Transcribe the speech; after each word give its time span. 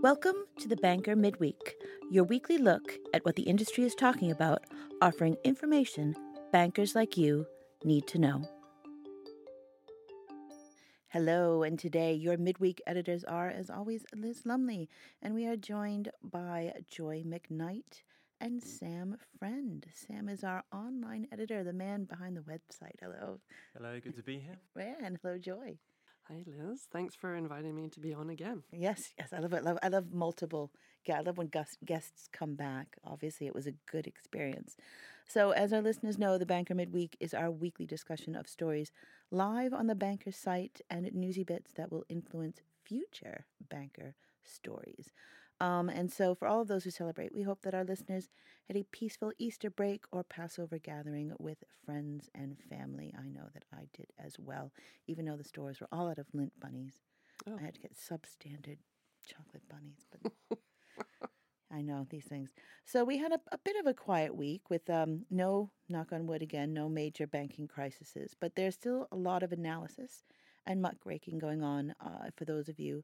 Welcome 0.00 0.36
to 0.60 0.68
the 0.68 0.76
Banker 0.76 1.16
Midweek, 1.16 1.74
your 2.08 2.22
weekly 2.22 2.56
look 2.56 2.92
at 3.12 3.24
what 3.24 3.34
the 3.34 3.42
industry 3.42 3.82
is 3.82 3.96
talking 3.96 4.30
about, 4.30 4.62
offering 5.02 5.36
information 5.42 6.14
bankers 6.52 6.94
like 6.94 7.16
you 7.16 7.44
need 7.82 8.06
to 8.06 8.18
know. 8.20 8.48
Hello, 11.08 11.64
and 11.64 11.80
today 11.80 12.14
your 12.14 12.36
midweek 12.36 12.80
editors 12.86 13.24
are, 13.24 13.48
as 13.48 13.70
always, 13.70 14.06
Liz 14.14 14.42
Lumley, 14.44 14.88
and 15.20 15.34
we 15.34 15.46
are 15.46 15.56
joined 15.56 16.12
by 16.22 16.74
Joy 16.88 17.24
Macknight 17.26 18.02
and 18.40 18.62
Sam 18.62 19.16
Friend. 19.36 19.84
Sam 19.92 20.28
is 20.28 20.44
our 20.44 20.62
online 20.72 21.26
editor, 21.32 21.64
the 21.64 21.72
man 21.72 22.04
behind 22.04 22.36
the 22.36 22.42
website. 22.42 23.00
Hello. 23.02 23.40
Hello, 23.76 23.98
good 23.98 24.14
to 24.14 24.22
be 24.22 24.38
here. 24.38 24.58
Yeah, 24.76 24.94
and 25.02 25.18
hello, 25.20 25.38
Joy. 25.38 25.76
Hi, 26.28 26.42
Liz. 26.46 26.86
Thanks 26.92 27.14
for 27.14 27.34
inviting 27.34 27.74
me 27.74 27.88
to 27.88 28.00
be 28.00 28.12
on 28.14 28.30
again. 28.30 28.62
Yes, 28.70 29.12
yes, 29.18 29.32
I 29.32 29.38
love 29.38 29.52
it. 29.54 29.58
I 29.58 29.60
love, 29.60 29.78
I 29.82 29.88
love 29.88 30.12
multiple. 30.12 30.70
Yeah, 31.06 31.18
I 31.18 31.20
love 31.22 31.38
when 31.38 31.46
guest, 31.46 31.78
guests 31.84 32.28
come 32.32 32.54
back. 32.54 32.96
Obviously, 33.02 33.46
it 33.46 33.54
was 33.54 33.66
a 33.66 33.72
good 33.90 34.06
experience. 34.06 34.76
So, 35.26 35.52
as 35.52 35.72
our 35.72 35.80
listeners 35.80 36.18
know, 36.18 36.36
the 36.36 36.44
Banker 36.46 36.74
Midweek 36.74 37.16
is 37.18 37.32
our 37.32 37.50
weekly 37.50 37.86
discussion 37.86 38.34
of 38.36 38.46
stories 38.46 38.92
live 39.30 39.72
on 39.72 39.86
the 39.86 39.94
Banker 39.94 40.32
site 40.32 40.82
and 40.90 41.10
newsy 41.14 41.44
bits 41.44 41.72
that 41.72 41.90
will 41.90 42.04
influence 42.10 42.60
future 42.84 43.46
Banker 43.70 44.14
stories. 44.44 45.12
Um, 45.60 45.88
and 45.88 46.12
so, 46.12 46.34
for 46.34 46.46
all 46.46 46.60
of 46.60 46.68
those 46.68 46.84
who 46.84 46.90
celebrate, 46.90 47.34
we 47.34 47.42
hope 47.42 47.62
that 47.62 47.74
our 47.74 47.84
listeners 47.84 48.28
had 48.68 48.76
a 48.76 48.84
peaceful 48.84 49.32
Easter 49.38 49.70
break 49.70 50.04
or 50.12 50.22
Passover 50.22 50.78
gathering 50.78 51.32
with 51.38 51.64
friends 51.84 52.30
and 52.34 52.56
family. 52.70 53.12
I 53.18 53.28
know 53.28 53.48
that 53.54 53.64
I 53.72 53.88
did 53.92 54.06
as 54.24 54.36
well, 54.38 54.72
even 55.08 55.24
though 55.24 55.36
the 55.36 55.44
stores 55.44 55.80
were 55.80 55.88
all 55.90 56.08
out 56.08 56.18
of 56.18 56.26
Lindt 56.34 56.52
bunnies. 56.60 57.00
Oh. 57.46 57.56
I 57.58 57.62
had 57.62 57.74
to 57.74 57.80
get 57.80 57.96
substandard 57.96 58.78
chocolate 59.26 59.68
bunnies, 59.68 60.06
but 60.10 60.58
I 61.72 61.82
know 61.82 62.06
these 62.08 62.24
things. 62.24 62.50
So 62.84 63.04
we 63.04 63.18
had 63.18 63.32
a, 63.32 63.40
a 63.52 63.58
bit 63.58 63.76
of 63.76 63.86
a 63.86 63.94
quiet 63.94 64.34
week 64.34 64.70
with 64.70 64.88
um, 64.88 65.26
no, 65.30 65.70
knock 65.88 66.12
on 66.12 66.26
wood 66.26 66.42
again, 66.42 66.72
no 66.72 66.88
major 66.88 67.26
banking 67.26 67.66
crises, 67.66 68.34
but 68.40 68.54
there's 68.54 68.74
still 68.74 69.08
a 69.10 69.16
lot 69.16 69.42
of 69.42 69.52
analysis 69.52 70.24
and 70.66 70.82
muckraking 70.82 71.38
going 71.38 71.62
on 71.62 71.94
uh, 72.00 72.30
for 72.36 72.44
those 72.44 72.68
of 72.68 72.78
you 72.78 73.02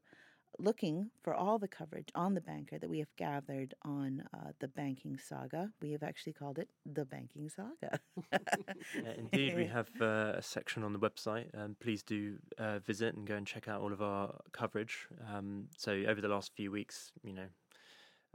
looking 0.59 1.09
for 1.23 1.33
all 1.33 1.59
the 1.59 1.67
coverage 1.67 2.09
on 2.15 2.33
the 2.33 2.41
banker 2.41 2.77
that 2.79 2.89
we 2.89 2.99
have 2.99 3.15
gathered 3.17 3.73
on 3.83 4.23
uh, 4.33 4.51
the 4.59 4.67
banking 4.67 5.17
saga. 5.17 5.69
We 5.81 5.91
have 5.91 6.03
actually 6.03 6.33
called 6.33 6.59
it 6.59 6.69
the 6.85 7.05
banking 7.05 7.49
saga. 7.49 7.99
Yeah, 8.31 9.13
indeed, 9.17 9.55
we 9.55 9.65
have 9.65 9.89
uh, 10.01 10.33
a 10.35 10.41
section 10.41 10.83
on 10.83 10.93
the 10.93 10.99
website. 10.99 11.47
Um, 11.57 11.75
please 11.79 12.03
do 12.03 12.37
uh, 12.57 12.79
visit 12.79 13.15
and 13.15 13.27
go 13.27 13.35
and 13.35 13.45
check 13.45 13.67
out 13.67 13.81
all 13.81 13.93
of 13.93 14.01
our 14.01 14.35
coverage. 14.51 15.07
Um, 15.33 15.65
so 15.77 15.91
over 16.07 16.21
the 16.21 16.27
last 16.27 16.53
few 16.55 16.71
weeks, 16.71 17.11
you 17.23 17.33
know, 17.33 17.47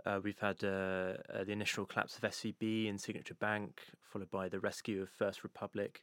uh, 0.06 0.20
we've 0.22 0.38
had 0.38 0.62
uh, 0.64 1.14
uh, 1.32 1.44
the 1.44 1.52
initial 1.52 1.84
collapse 1.86 2.16
of 2.16 2.22
SVB 2.22 2.88
and 2.88 3.00
Signature 3.00 3.34
Bank, 3.34 3.80
followed 4.00 4.30
by 4.30 4.48
the 4.48 4.60
rescue 4.60 5.02
of 5.02 5.10
First 5.10 5.42
Republic, 5.42 6.02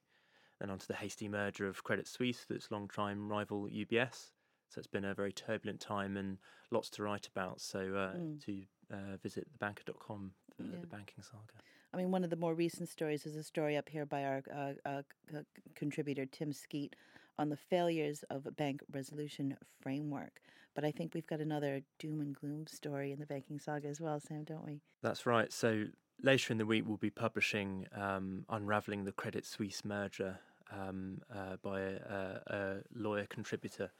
then 0.59 0.69
onto 0.69 0.85
the 0.87 0.95
hasty 0.95 1.27
merger 1.27 1.67
of 1.67 1.83
Credit 1.83 2.07
Suisse 2.07 2.45
with 2.47 2.57
its 2.57 2.71
long-time 2.71 3.29
rival 3.29 3.67
UBS. 3.67 4.31
So 4.69 4.79
it's 4.79 4.87
been 4.87 5.05
a 5.05 5.13
very 5.13 5.31
turbulent 5.31 5.79
time 5.79 6.17
and 6.17 6.37
lots 6.71 6.89
to 6.91 7.03
write 7.03 7.27
about. 7.27 7.61
So 7.61 7.79
uh, 7.95 8.17
Mm. 8.17 8.39
to 8.45 8.63
uh, 8.91 9.17
visit 9.21 9.47
thebanker.com 9.57 10.33
for 10.55 10.63
Yeah. 10.63 10.79
the 10.81 10.87
banking 10.87 11.23
saga. 11.23 11.53
I 11.93 11.97
mean, 11.97 12.11
one 12.11 12.23
of 12.23 12.29
the 12.29 12.35
more 12.35 12.53
recent 12.53 12.89
stories 12.89 13.25
is 13.25 13.35
a 13.35 13.43
story 13.43 13.77
up 13.77 13.89
here 13.89 14.05
by 14.05 14.23
our 14.25 14.43
uh, 14.53 14.73
uh, 14.85 15.01
contributor, 15.75 16.25
Tim 16.25 16.51
Skeet, 16.51 16.95
on 17.37 17.49
the 17.49 17.57
failures 17.57 18.23
of 18.29 18.45
a 18.45 18.51
bank 18.51 18.81
resolution 18.91 19.57
framework. 19.81 20.41
But 20.75 20.83
I 20.83 20.91
think 20.91 21.13
we've 21.13 21.25
got 21.27 21.39
another 21.39 21.81
doom 21.97 22.21
and 22.21 22.35
gloom 22.35 22.67
story 22.67 23.11
in 23.11 23.19
the 23.19 23.25
banking 23.25 23.59
saga 23.59 23.87
as 23.87 23.99
well, 24.02 24.19
Sam, 24.19 24.43
don't 24.43 24.65
we? 24.65 24.81
That's 25.02 25.25
right. 25.25 25.52
So 25.52 25.85
later 26.21 26.52
in 26.52 26.58
the 26.58 26.65
week, 26.65 26.83
we'll 26.86 26.97
be 26.97 27.09
publishing 27.09 27.87
um, 27.95 28.45
Unraveling 28.49 29.05
the 29.05 29.11
Credit 29.11 29.45
Suisse 29.45 29.83
Merger 29.86 30.39
um, 30.71 31.21
uh, 31.33 31.55
by 31.63 31.80
a, 31.81 32.39
a 32.47 32.75
lawyer 32.93 33.25
contributor 33.30 33.92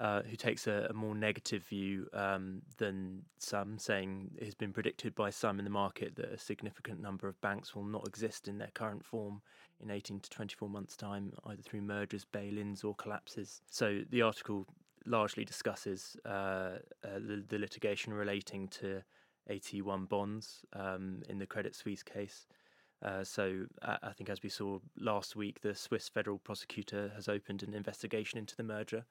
uh, 0.00 0.22
who 0.22 0.36
takes 0.36 0.66
a, 0.66 0.86
a 0.90 0.92
more 0.92 1.14
negative 1.14 1.64
view 1.64 2.06
um, 2.12 2.62
than 2.76 3.22
some, 3.38 3.78
saying 3.78 4.30
it 4.36 4.44
has 4.44 4.54
been 4.54 4.72
predicted 4.72 5.14
by 5.14 5.30
some 5.30 5.58
in 5.58 5.64
the 5.64 5.70
market 5.70 6.14
that 6.16 6.26
a 6.26 6.38
significant 6.38 7.00
number 7.00 7.26
of 7.26 7.40
banks 7.40 7.74
will 7.74 7.84
not 7.84 8.06
exist 8.06 8.48
in 8.48 8.58
their 8.58 8.70
current 8.74 9.04
form 9.04 9.40
in 9.82 9.90
18 9.90 10.20
to 10.20 10.30
24 10.30 10.68
months' 10.68 10.96
time, 10.96 11.32
either 11.46 11.62
through 11.62 11.82
mergers, 11.82 12.24
bail 12.24 12.58
ins, 12.58 12.84
or 12.84 12.94
collapses. 12.94 13.62
So 13.70 14.02
the 14.10 14.22
article 14.22 14.66
largely 15.06 15.44
discusses 15.44 16.16
uh, 16.24 16.28
uh, 16.28 16.78
the, 17.02 17.44
the 17.48 17.58
litigation 17.58 18.12
relating 18.12 18.68
to 18.68 19.02
AT1 19.50 20.08
bonds 20.08 20.60
um, 20.74 21.22
in 21.28 21.38
the 21.38 21.46
Credit 21.46 21.74
Suisse 21.74 22.02
case. 22.02 22.46
Uh, 23.02 23.22
so 23.22 23.66
uh, 23.82 23.96
I 24.02 24.12
think, 24.12 24.28
as 24.28 24.42
we 24.42 24.48
saw 24.48 24.78
last 24.98 25.36
week, 25.36 25.60
the 25.60 25.74
Swiss 25.74 26.08
federal 26.08 26.38
prosecutor 26.38 27.12
has 27.14 27.28
opened 27.28 27.62
an 27.62 27.74
investigation 27.74 28.38
into 28.38 28.56
the 28.56 28.64
merger. 28.64 29.04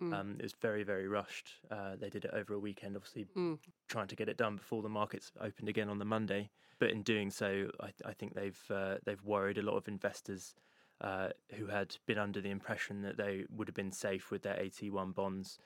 Mm. 0.00 0.12
Um, 0.12 0.36
it 0.38 0.42
was 0.42 0.54
very, 0.60 0.82
very 0.82 1.08
rushed. 1.08 1.50
Uh, 1.70 1.96
they 1.96 2.10
did 2.10 2.24
it 2.24 2.30
over 2.34 2.54
a 2.54 2.58
weekend, 2.58 2.96
obviously 2.96 3.26
Mm. 3.36 3.58
trying 3.88 4.08
to 4.08 4.16
get 4.16 4.28
it 4.28 4.36
done 4.36 4.56
before 4.56 4.82
the 4.82 4.88
markets 4.88 5.32
opened 5.40 5.68
again 5.68 5.88
on 5.88 5.98
the 5.98 6.04
Monday. 6.04 6.50
But 6.78 6.90
in 6.90 7.02
doing 7.02 7.30
so, 7.30 7.70
I, 7.80 7.92
I 8.04 8.12
think 8.12 8.34
they've 8.34 8.62
uh, 8.70 8.96
they've 9.04 9.22
worried 9.24 9.58
a 9.58 9.62
lot 9.62 9.76
of 9.76 9.88
investors 9.88 10.54
uh, 11.00 11.30
who 11.54 11.66
had 11.66 11.96
been 12.06 12.18
under 12.18 12.40
the 12.40 12.50
impression 12.50 13.02
that 13.02 13.16
they 13.16 13.46
would 13.50 13.68
have 13.68 13.74
been 13.74 13.92
safe 13.92 14.30
with 14.30 14.42
their 14.42 14.56
AT1 14.56 15.14
bonds. 15.14 15.58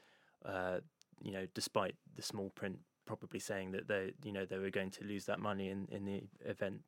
Uh, 0.45 0.81
you 1.21 1.33
know, 1.33 1.47
despite 1.55 1.97
the 2.15 2.23
small 2.23 2.51
print 2.51 2.79
probably 3.07 3.41
saying 3.41 3.73
that 3.73 3.89
they 3.89 4.13
you 4.23 4.31
know 4.33 4.45
they 4.47 4.59
were 4.59 4.71
going 4.71 4.91
to 4.91 5.05
lose 5.05 5.25
that 5.25 5.41
money 5.41 5.69
in 5.69 5.89
in 5.91 6.05
the 6.05 6.23
event 6.45 6.81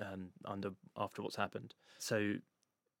um, 0.00 0.30
under 0.46 0.70
after 0.96 1.20
what's 1.20 1.36
happened. 1.36 1.74
So 1.98 2.34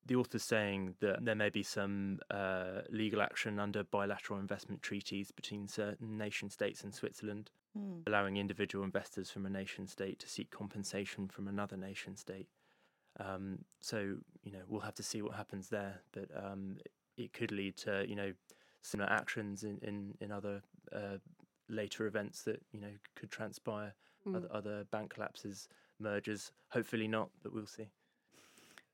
the 0.08 0.16
author's 0.16 0.42
saying 0.42 0.94
that 1.00 1.24
there 1.24 1.34
may 1.36 1.48
be 1.50 1.62
some 1.62 2.18
uh, 2.30 2.80
legal 2.90 3.22
action 3.22 3.58
under 3.60 3.84
bilateral 3.84 4.40
investment 4.40 4.82
treaties 4.82 5.30
between 5.30 5.68
certain 5.68 6.18
nation 6.18 6.50
states 6.50 6.82
and 6.82 6.92
Switzerland, 6.94 7.50
Hmm. 7.76 8.00
allowing 8.06 8.36
individual 8.38 8.82
investors 8.84 9.30
from 9.30 9.44
a 9.46 9.50
nation 9.50 9.86
state 9.86 10.18
to 10.20 10.28
seek 10.28 10.50
compensation 10.50 11.28
from 11.28 11.46
another 11.46 11.76
nation 11.76 12.16
state. 12.16 12.48
Um, 13.20 13.64
so 13.80 13.98
you 14.42 14.52
know 14.52 14.62
we'll 14.68 14.80
have 14.80 14.94
to 14.96 15.02
see 15.02 15.22
what 15.22 15.34
happens 15.34 15.68
there, 15.68 16.00
but 16.12 16.28
um, 16.34 16.78
it 17.16 17.32
could 17.32 17.52
lead 17.52 17.76
to 17.78 18.04
you 18.08 18.16
know 18.16 18.32
similar 18.82 19.10
actions 19.10 19.64
in 19.64 19.78
in, 19.82 20.14
in 20.20 20.32
other 20.32 20.62
uh, 20.92 21.18
later 21.68 22.06
events 22.06 22.42
that 22.44 22.62
you 22.72 22.80
know 22.80 22.92
could 23.14 23.30
transpire, 23.30 23.94
Mm. 24.26 24.34
other, 24.36 24.48
other 24.50 24.84
bank 24.90 25.14
collapses, 25.14 25.68
mergers. 26.00 26.50
Hopefully 26.70 27.06
not, 27.06 27.30
but 27.42 27.52
we'll 27.52 27.66
see. 27.66 27.88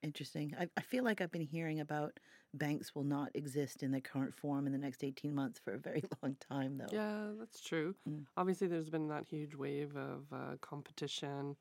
Interesting. 0.02 0.54
I, 0.58 0.68
I 0.76 0.82
feel 0.82 1.02
like 1.02 1.20
I've 1.20 1.32
been 1.32 1.40
hearing 1.40 1.80
about 1.80 2.18
banks 2.52 2.94
will 2.94 3.04
not 3.04 3.30
exist 3.34 3.82
in 3.82 3.90
their 3.90 4.00
current 4.00 4.34
form 4.34 4.66
in 4.66 4.72
the 4.72 4.78
next 4.78 5.02
18 5.02 5.34
months 5.34 5.58
for 5.58 5.74
a 5.74 5.78
very 5.78 6.04
long 6.22 6.36
time, 6.50 6.76
though. 6.78 6.94
Yeah, 6.94 7.28
that's 7.38 7.60
true. 7.60 7.94
Mm. 8.08 8.24
Obviously, 8.36 8.66
there's 8.66 8.90
been 8.90 9.08
that 9.08 9.26
huge 9.26 9.54
wave 9.54 9.96
of 9.96 10.24
uh, 10.32 10.56
competition. 10.60 11.56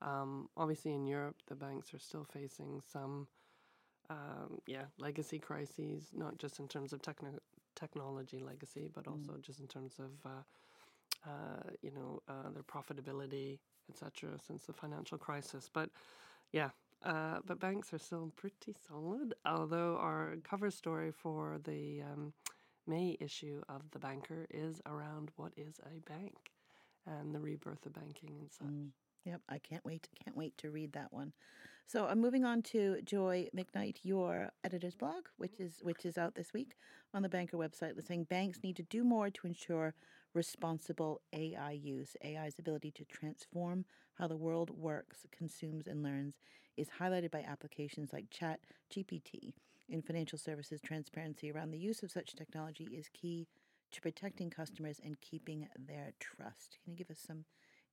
Um, 0.00 0.48
obviously, 0.56 0.94
in 0.94 1.06
Europe, 1.06 1.36
the 1.48 1.56
banks 1.56 1.92
are 1.92 1.98
still 1.98 2.24
facing 2.24 2.80
some, 2.86 3.26
um, 4.10 4.60
yeah, 4.66 4.84
legacy 4.98 5.38
crises, 5.38 6.10
not 6.14 6.38
just 6.38 6.60
in 6.60 6.68
terms 6.68 6.92
of 6.92 7.02
techno- 7.02 7.40
technology 7.74 8.38
legacy, 8.38 8.88
but 8.94 9.08
also 9.08 9.38
just 9.40 9.60
in 9.60 9.66
terms 9.66 9.98
of, 9.98 10.30
uh, 10.30 11.28
uh, 11.28 11.70
you 11.82 11.90
know, 11.90 12.20
uh, 12.28 12.50
their 12.50 12.62
profitability, 12.62 13.58
etc. 13.90 14.38
Since 14.46 14.66
the 14.66 14.72
financial 14.72 15.18
crisis, 15.18 15.68
but 15.72 15.90
yeah. 16.52 16.70
Uh, 17.04 17.38
but 17.46 17.60
banks 17.60 17.92
are 17.92 17.98
still 17.98 18.32
pretty 18.36 18.74
solid. 18.88 19.34
Although 19.46 19.96
our 20.00 20.36
cover 20.42 20.70
story 20.70 21.12
for 21.12 21.58
the 21.64 22.02
um, 22.02 22.32
May 22.86 23.16
issue 23.20 23.62
of 23.68 23.82
The 23.92 23.98
Banker 23.98 24.46
is 24.50 24.80
around 24.86 25.30
what 25.36 25.52
is 25.56 25.80
a 25.84 26.00
bank 26.10 26.52
and 27.06 27.34
the 27.34 27.40
rebirth 27.40 27.86
of 27.86 27.92
banking 27.92 28.36
and 28.40 28.50
such. 28.50 28.66
Mm. 28.66 28.88
Yep, 29.24 29.42
I 29.48 29.58
can't 29.58 29.84
wait. 29.84 30.08
Can't 30.24 30.36
wait 30.36 30.56
to 30.58 30.70
read 30.70 30.92
that 30.94 31.12
one. 31.12 31.32
So 31.88 32.04
I'm 32.04 32.20
moving 32.20 32.44
on 32.44 32.60
to 32.64 33.00
Joy 33.02 33.48
Macknight, 33.56 34.00
your 34.02 34.50
editor's 34.62 34.94
blog, 34.94 35.24
which 35.38 35.52
mm-hmm. 35.52 35.62
is 35.62 35.78
which 35.80 36.04
is 36.04 36.18
out 36.18 36.34
this 36.34 36.52
week 36.52 36.74
on 37.14 37.22
the 37.22 37.30
Banker 37.30 37.56
website, 37.56 37.94
saying 38.06 38.24
banks 38.24 38.58
need 38.62 38.76
to 38.76 38.82
do 38.82 39.02
more 39.02 39.30
to 39.30 39.46
ensure 39.46 39.94
responsible 40.34 41.22
AI 41.32 41.70
use. 41.70 42.14
AI's 42.22 42.58
ability 42.58 42.90
to 42.90 43.06
transform 43.06 43.86
how 44.18 44.28
the 44.28 44.36
world 44.36 44.68
works, 44.68 45.24
consumes, 45.32 45.86
and 45.86 46.02
learns 46.02 46.34
is 46.76 46.90
highlighted 47.00 47.30
by 47.30 47.40
applications 47.40 48.12
like 48.12 48.28
Chat 48.28 48.60
GPT. 48.94 49.54
In 49.88 50.02
financial 50.02 50.36
services, 50.36 50.82
transparency 50.82 51.50
around 51.50 51.70
the 51.70 51.78
use 51.78 52.02
of 52.02 52.10
such 52.10 52.36
technology 52.36 52.84
is 52.84 53.08
key 53.14 53.48
to 53.92 54.02
protecting 54.02 54.50
customers 54.50 55.00
and 55.02 55.18
keeping 55.22 55.66
their 55.78 56.12
trust. 56.20 56.76
Can 56.84 56.92
you 56.92 56.98
give 56.98 57.10
us 57.10 57.24
some 57.26 57.46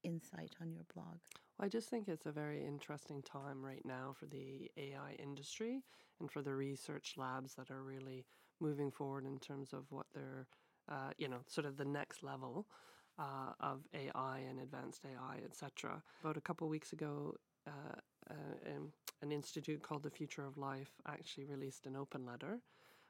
insight 0.06 0.56
on 0.62 0.72
your 0.72 0.86
blog? 0.94 1.18
Well, 1.58 1.68
I 1.68 1.70
just 1.70 1.90
think 1.90 2.08
it's 2.10 2.28
a 2.28 2.32
very 2.34 2.66
interesting 2.66 3.24
time 3.24 3.66
right 3.66 3.86
now 3.86 4.14
for 4.20 4.28
the 4.28 4.72
AI 4.78 5.14
industry 5.20 5.84
and 6.22 6.32
for 6.32 6.44
the 6.44 6.56
research 6.56 7.16
labs 7.18 7.56
that 7.56 7.72
are 7.72 7.84
really 7.84 8.26
moving 8.62 8.92
forward 8.92 9.26
in 9.26 9.40
terms 9.40 9.74
of 9.74 9.86
what 9.92 10.08
they're, 10.16 10.48
uh, 10.90 11.12
you 11.18 11.30
know, 11.30 11.40
sort 11.48 11.68
of 11.68 11.78
the 11.78 11.86
next 11.86 12.24
level. 12.24 12.68
uh, 13.20 13.54
of 13.62 13.82
AI 13.96 14.40
and 14.50 14.60
advanced 14.62 15.06
AI, 15.06 15.40
etc. 15.46 16.04
About 16.22 16.38
a 16.38 16.42
couple 16.42 16.68
weeks 16.70 16.94
ago, 16.94 17.36
uh, 17.68 17.72
uh, 18.30 18.34
um, 18.76 18.94
an 19.24 19.32
institute 19.32 19.84
called 19.84 20.04
the 20.04 20.12
Future 20.12 20.46
of 20.46 20.58
Life 20.58 20.92
actually 21.08 21.46
released 21.46 21.88
an 21.88 21.96
open 21.96 22.26
letter, 22.26 22.60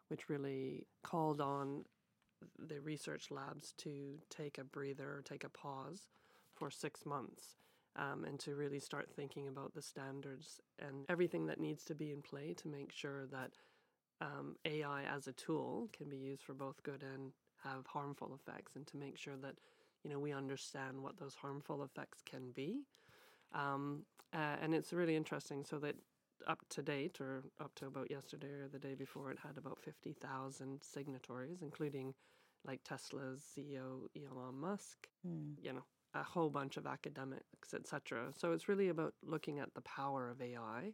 which 0.09 0.29
really 0.29 0.87
called 1.03 1.41
on 1.41 1.85
the 2.59 2.81
research 2.81 3.31
labs 3.31 3.73
to 3.79 4.19
take 4.29 4.59
a 4.59 4.65
breather, 4.65 5.23
take 5.25 5.45
a 5.45 5.49
pause 5.49 6.07
for 6.55 6.71
six 6.71 7.05
months. 7.05 7.55
Um, 7.97 8.25
and 8.25 8.37
to 8.41 8.55
really 8.55 8.79
start 8.79 9.09
thinking 9.15 9.47
about 9.47 9.73
the 9.73 9.81
standards 9.81 10.59
and 10.79 11.05
everything 11.07 11.45
that 11.45 11.61
needs 11.61 11.85
to 11.85 11.95
be 11.95 12.11
in 12.11 12.21
play 12.21 12.53
to 12.57 12.67
make 12.67 12.91
sure 12.91 13.25
that 13.27 13.51
um, 14.21 14.55
AI 14.65 15.03
as 15.03 15.27
a 15.27 15.33
tool 15.33 15.89
can 15.93 16.09
be 16.09 16.17
used 16.17 16.43
for 16.43 16.53
both 16.53 16.81
good 16.83 17.03
and 17.03 17.31
have 17.63 17.85
harmful 17.87 18.33
effects, 18.35 18.75
and 18.75 18.85
to 18.87 18.97
make 18.97 19.17
sure 19.17 19.35
that 19.37 19.55
you 20.03 20.09
know 20.09 20.19
we 20.19 20.31
understand 20.31 21.01
what 21.01 21.17
those 21.17 21.35
harmful 21.35 21.83
effects 21.83 22.21
can 22.25 22.51
be. 22.55 22.81
Um, 23.53 24.03
uh, 24.33 24.57
and 24.61 24.73
it's 24.73 24.93
really 24.93 25.15
interesting. 25.15 25.63
So 25.63 25.79
that 25.79 25.95
up 26.47 26.59
to 26.69 26.81
date, 26.81 27.19
or 27.19 27.43
up 27.59 27.73
to 27.75 27.87
about 27.87 28.11
yesterday 28.11 28.51
or 28.51 28.67
the 28.71 28.79
day 28.79 28.93
before, 28.95 29.31
it 29.31 29.39
had 29.39 29.57
about 29.57 29.79
fifty 29.79 30.13
thousand 30.13 30.81
signatories, 30.81 31.61
including 31.61 32.13
like 32.65 32.81
Tesla's 32.83 33.43
CEO 33.55 34.07
Elon 34.15 34.59
Musk. 34.59 35.07
Mm. 35.27 35.53
You 35.61 35.73
know, 35.73 35.85
a 36.15 36.23
whole 36.23 36.49
bunch 36.49 36.77
of 36.77 36.87
academics, 36.87 37.73
etc. 37.73 38.31
So 38.35 38.53
it's 38.53 38.67
really 38.67 38.89
about 38.89 39.13
looking 39.23 39.59
at 39.59 39.73
the 39.75 39.81
power 39.81 40.29
of 40.29 40.41
AI, 40.41 40.93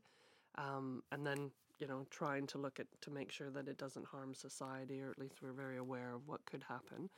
um, 0.57 1.03
and 1.12 1.25
then 1.25 1.51
you 1.79 1.88
know 1.88 2.06
trying 2.09 2.47
to 2.47 2.57
look 2.57 2.79
at 2.79 2.88
to 3.01 3.12
make 3.12 3.31
sure 3.31 3.50
that 3.51 3.68
it 3.68 3.77
doesn't 3.77 4.06
harm 4.06 4.33
society, 4.33 5.01
or 5.01 5.12
at 5.12 5.19
least 5.19 5.41
we're 5.41 5.53
very 5.53 5.77
aware 5.77 6.13
of 6.13 6.27
what 6.27 6.45
could 6.45 6.63
happen. 6.68 7.09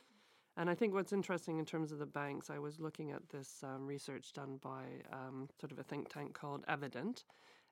And 0.56 0.70
I 0.70 0.74
think 0.74 0.94
what's 0.94 1.12
interesting 1.12 1.58
in 1.58 1.64
terms 1.64 1.90
of 1.90 1.98
the 1.98 2.06
banks, 2.06 2.48
I 2.48 2.60
was 2.60 2.78
looking 2.78 3.10
at 3.10 3.28
this 3.28 3.64
um, 3.64 3.86
research 3.86 4.32
done 4.32 4.60
by 4.62 4.84
um, 5.12 5.48
sort 5.58 5.72
of 5.72 5.80
a 5.80 5.82
think 5.82 6.08
tank 6.12 6.34
called 6.34 6.64
Evident, 6.68 7.24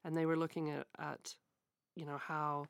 and 0.05 0.17
they 0.17 0.26
were 0.26 0.37
looking 0.37 0.70
at, 0.70 0.87
at 0.99 1.34
you 1.94 2.06
know 2.06 2.19
how 2.19 2.67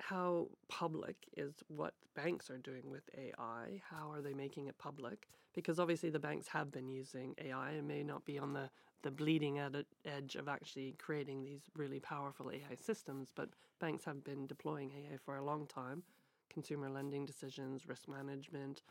how 0.00 0.48
public 0.68 1.16
is 1.36 1.54
what 1.66 1.94
banks 2.14 2.50
are 2.50 2.58
doing 2.58 2.88
with 2.88 3.02
AI? 3.16 3.82
How 3.90 4.10
are 4.12 4.22
they 4.22 4.32
making 4.32 4.66
it 4.66 4.78
public? 4.78 5.26
Because 5.58 5.80
obviously 5.80 6.10
the 6.10 6.20
banks 6.20 6.46
have 6.48 6.70
been 6.70 6.88
using 6.88 7.34
AI 7.44 7.72
and 7.72 7.88
may 7.88 8.04
not 8.04 8.24
be 8.24 8.38
on 8.38 8.52
the, 8.52 8.70
the 9.02 9.10
bleeding 9.10 9.58
ed- 9.58 9.86
edge 10.04 10.36
of 10.36 10.46
actually 10.48 10.94
creating 10.98 11.42
these 11.42 11.62
really 11.76 11.98
powerful 11.98 12.50
AI 12.52 12.76
systems, 12.76 13.32
but 13.34 13.48
banks 13.80 14.04
have 14.04 14.22
been 14.22 14.46
deploying 14.46 14.92
AI 14.92 15.16
for 15.16 15.36
a 15.36 15.44
long 15.44 15.66
time 15.66 16.04
consumer 16.48 16.88
lending 16.88 17.26
decisions, 17.26 17.88
risk 17.88 18.08
management, 18.08 18.82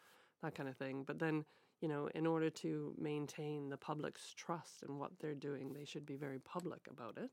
that 0.44 0.56
kind 0.56 0.70
of 0.70 0.76
thing. 0.78 1.04
But 1.08 1.20
then, 1.20 1.46
you 1.82 1.88
know, 1.88 2.10
in 2.16 2.28
order 2.28 2.50
to 2.50 2.94
maintain 3.00 3.70
the 3.70 3.78
public's 3.78 4.34
trust 4.36 4.84
in 4.88 4.98
what 5.00 5.12
they're 5.22 5.36
doing, 5.36 5.74
they 5.74 5.86
should 5.86 6.06
be 6.06 6.18
very 6.18 6.40
public 6.40 6.88
about 6.92 7.18
it 7.18 7.32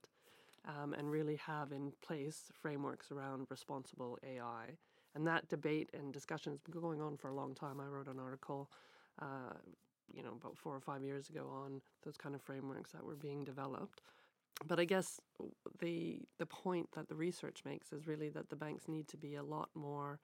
um, 0.66 0.94
and 0.94 1.10
really 1.10 1.36
have 1.36 1.72
in 1.72 1.92
place 2.02 2.50
frameworks 2.54 3.10
around 3.12 3.46
responsible 3.50 4.18
AI. 4.24 4.76
And 5.14 5.26
that 5.26 5.48
debate 5.48 5.90
and 5.94 6.12
discussion 6.12 6.52
has 6.52 6.60
been 6.60 6.80
going 6.80 7.00
on 7.02 7.16
for 7.16 7.28
a 7.28 7.34
long 7.34 7.54
time. 7.54 7.80
I 7.80 7.86
wrote 7.86 8.08
an 8.08 8.18
article, 8.20 8.70
uh, 9.20 9.54
you 10.14 10.22
know, 10.22 10.32
about 10.40 10.56
four 10.58 10.74
or 10.74 10.80
five 10.80 11.02
years 11.02 11.28
ago 11.28 11.48
on 11.52 11.80
those 12.04 12.16
kind 12.16 12.34
of 12.34 12.42
frameworks 12.42 12.92
that 12.92 13.04
were 13.04 13.16
being 13.16 13.44
developed. 13.44 14.02
But 14.66 14.78
I 14.78 14.84
guess 14.84 15.20
the 15.80 16.20
the 16.38 16.46
point 16.46 16.90
that 16.92 17.08
the 17.08 17.14
research 17.16 17.62
makes 17.64 17.92
is 17.92 18.06
really 18.06 18.28
that 18.30 18.50
the 18.50 18.56
banks 18.56 18.88
need 18.88 19.08
to 19.08 19.16
be 19.16 19.34
a 19.34 19.42
lot 19.42 19.70
more 19.74 20.20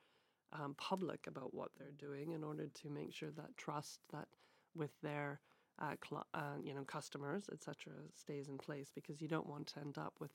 um, 0.52 0.74
public 0.78 1.26
about 1.26 1.54
what 1.54 1.70
they're 1.78 1.92
doing 1.98 2.32
in 2.32 2.44
order 2.44 2.66
to 2.68 2.90
make 2.90 3.12
sure 3.12 3.30
that 3.36 3.56
trust 3.56 4.00
that 4.12 4.28
with 4.74 4.90
their 5.02 5.40
uh, 5.80 5.94
cl- 6.08 6.26
uh, 6.34 6.56
you 6.62 6.74
know 6.74 6.84
customers 6.84 7.48
etc 7.52 7.92
stays 8.14 8.48
in 8.48 8.58
place 8.58 8.90
because 8.94 9.20
you 9.20 9.28
don't 9.28 9.46
want 9.48 9.66
to 9.66 9.80
end 9.80 9.96
up 9.98 10.14
with 10.20 10.30